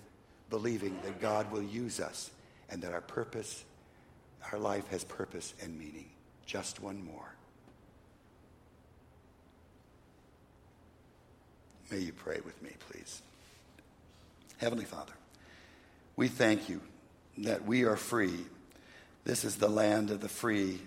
believing 0.49 0.99
that 1.05 1.21
God 1.21 1.51
will 1.53 1.62
use 1.62 2.01
us 2.01 2.31
and 2.71 2.83
that 2.83 2.92
our 2.92 3.03
purpose, 3.03 3.64
our 4.53 4.59
life 4.59 4.88
has 4.88 5.05
purpose 5.05 5.55
and 5.62 5.79
meaning. 5.79 6.07
Just 6.47 6.81
one 6.81 7.05
more. 7.05 7.35
May 11.90 11.99
you 11.99 12.12
pray 12.12 12.40
with 12.45 12.61
me, 12.62 12.71
please. 12.90 13.23
Heavenly 14.59 14.87
Father, 14.87 15.12
we 16.16 16.29
thank 16.29 16.69
you 16.69 16.81
that 17.38 17.66
we 17.66 17.85
are 17.85 17.97
free. 17.97 18.47
This 19.25 19.45
is 19.45 19.57
the 19.57 19.69
land 19.69 20.11
of 20.11 20.21
the 20.21 20.29
free 20.29 20.81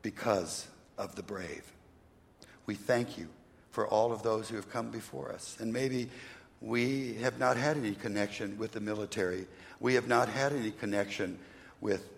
because 0.00 0.66
of 0.96 1.16
the 1.16 1.22
brave. 1.22 1.70
We 2.64 2.76
thank 2.76 3.18
you 3.18 3.28
for 3.72 3.86
all 3.86 4.10
of 4.12 4.22
those 4.22 4.48
who 4.48 4.56
have 4.56 4.70
come 4.70 4.90
before 4.90 5.32
us. 5.32 5.56
And 5.60 5.70
maybe 5.70 6.08
we 6.62 7.14
have 7.14 7.38
not 7.38 7.58
had 7.58 7.76
any 7.76 7.94
connection 7.94 8.56
with 8.56 8.72
the 8.72 8.80
military. 8.80 9.46
We 9.78 9.94
have 9.94 10.08
not 10.08 10.30
had 10.30 10.54
any 10.54 10.70
connection 10.70 11.38
with 11.82 12.08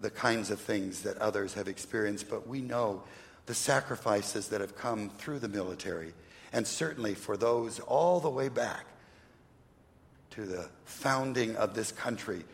the 0.00 0.10
kinds 0.10 0.50
of 0.50 0.60
things 0.60 1.02
that 1.02 1.18
others 1.18 1.52
have 1.54 1.68
experienced, 1.68 2.30
but 2.30 2.46
we 2.46 2.62
know 2.62 3.02
the 3.44 3.54
sacrifices 3.54 4.48
that 4.48 4.62
have 4.62 4.76
come 4.76 5.10
through 5.10 5.40
the 5.40 5.48
military, 5.48 6.14
and 6.52 6.66
certainly 6.66 7.14
for 7.14 7.36
those 7.36 7.80
all 7.80 8.18
the 8.20 8.30
way 8.30 8.48
back 8.48 8.86
to 10.36 10.44
the 10.44 10.68
founding 10.84 11.56
of 11.56 11.74
this 11.74 11.90
country, 11.90 12.44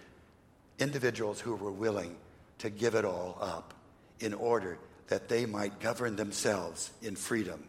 individuals 0.79 1.41
who 1.41 1.57
were 1.57 1.73
willing 1.73 2.15
to 2.59 2.71
give 2.71 2.95
it 2.95 3.05
all 3.05 3.37
up 3.41 3.75
in 4.21 4.33
order 4.33 4.79
that 5.09 5.29
they 5.29 5.47
might 5.47 5.81
govern 5.81 6.15
themselves 6.15 6.93
in 7.03 7.17
freedom. 7.17 7.65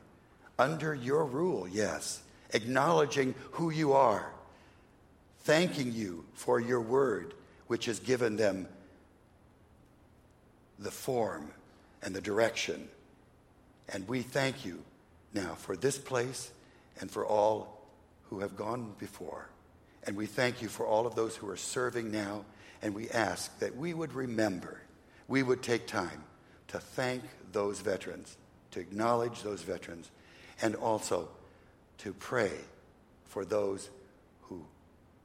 Under 0.60 0.94
your 0.94 1.26
rule, 1.26 1.68
yes, 1.68 2.22
acknowledging 2.52 3.34
who 3.54 3.72
you 3.72 3.94
are, 3.94 4.32
thanking 5.46 5.92
you 5.92 6.24
for 6.36 6.60
your 6.60 6.80
word, 6.80 7.34
which 7.66 7.86
has 7.86 8.00
given 8.00 8.36
them 8.36 8.68
the 10.78 10.92
form 10.92 11.50
and 12.04 12.14
the 12.14 12.22
direction. 12.22 12.88
And 13.90 14.08
we 14.08 14.22
thank 14.22 14.64
you 14.64 14.84
now 15.34 15.56
for 15.56 15.76
this 15.76 15.98
place 15.98 16.52
and 17.02 17.10
for 17.10 17.26
all 17.26 17.82
who 18.30 18.42
have 18.42 18.56
gone 18.56 18.94
before. 19.00 19.50
And 20.06 20.16
we 20.16 20.26
thank 20.26 20.62
you 20.62 20.68
for 20.68 20.86
all 20.86 21.08
of 21.08 21.16
those 21.16 21.36
who 21.36 21.50
are 21.50 21.58
serving 21.58 22.12
now. 22.12 22.46
And 22.82 22.94
we 22.94 23.10
ask 23.10 23.58
that 23.60 23.78
we 23.78 23.94
would 23.94 24.14
remember, 24.14 24.82
we 25.28 25.44
would 25.44 25.64
take 25.64 25.88
time 25.88 26.24
to 26.68 26.80
thank 26.80 27.24
those 27.52 27.80
veterans, 27.80 28.38
to 28.72 28.80
acknowledge 28.80 29.42
those 29.42 29.62
veterans, 29.62 30.12
and 30.62 30.76
also 30.76 31.30
to 32.00 32.14
pray 32.14 32.52
for 33.26 33.46
those 33.46 33.90
who 34.42 34.66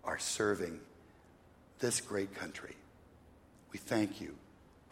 are 0.05 0.19
serving 0.19 0.81
this 1.81 2.01
great 2.01 2.35
country. 2.35 2.75
We 3.73 3.79
thank 3.79 4.21
you 4.21 4.35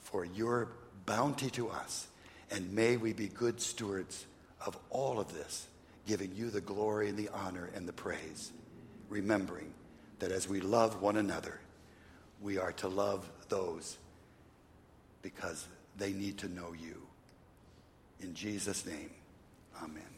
for 0.00 0.24
your 0.24 0.68
bounty 1.04 1.50
to 1.50 1.68
us, 1.68 2.08
and 2.50 2.72
may 2.72 2.96
we 2.96 3.12
be 3.12 3.28
good 3.28 3.60
stewards 3.60 4.26
of 4.64 4.76
all 4.90 5.20
of 5.20 5.32
this, 5.32 5.66
giving 6.06 6.34
you 6.34 6.50
the 6.50 6.60
glory 6.60 7.08
and 7.08 7.18
the 7.18 7.28
honor 7.28 7.70
and 7.74 7.88
the 7.88 7.92
praise, 7.92 8.52
remembering 9.08 9.72
that 10.18 10.32
as 10.32 10.48
we 10.48 10.60
love 10.60 11.02
one 11.02 11.16
another, 11.16 11.60
we 12.40 12.58
are 12.58 12.72
to 12.72 12.88
love 12.88 13.30
those 13.48 13.98
because 15.22 15.66
they 15.96 16.12
need 16.12 16.38
to 16.38 16.48
know 16.48 16.72
you. 16.72 17.02
In 18.20 18.34
Jesus' 18.34 18.86
name, 18.86 19.10
amen. 19.82 20.15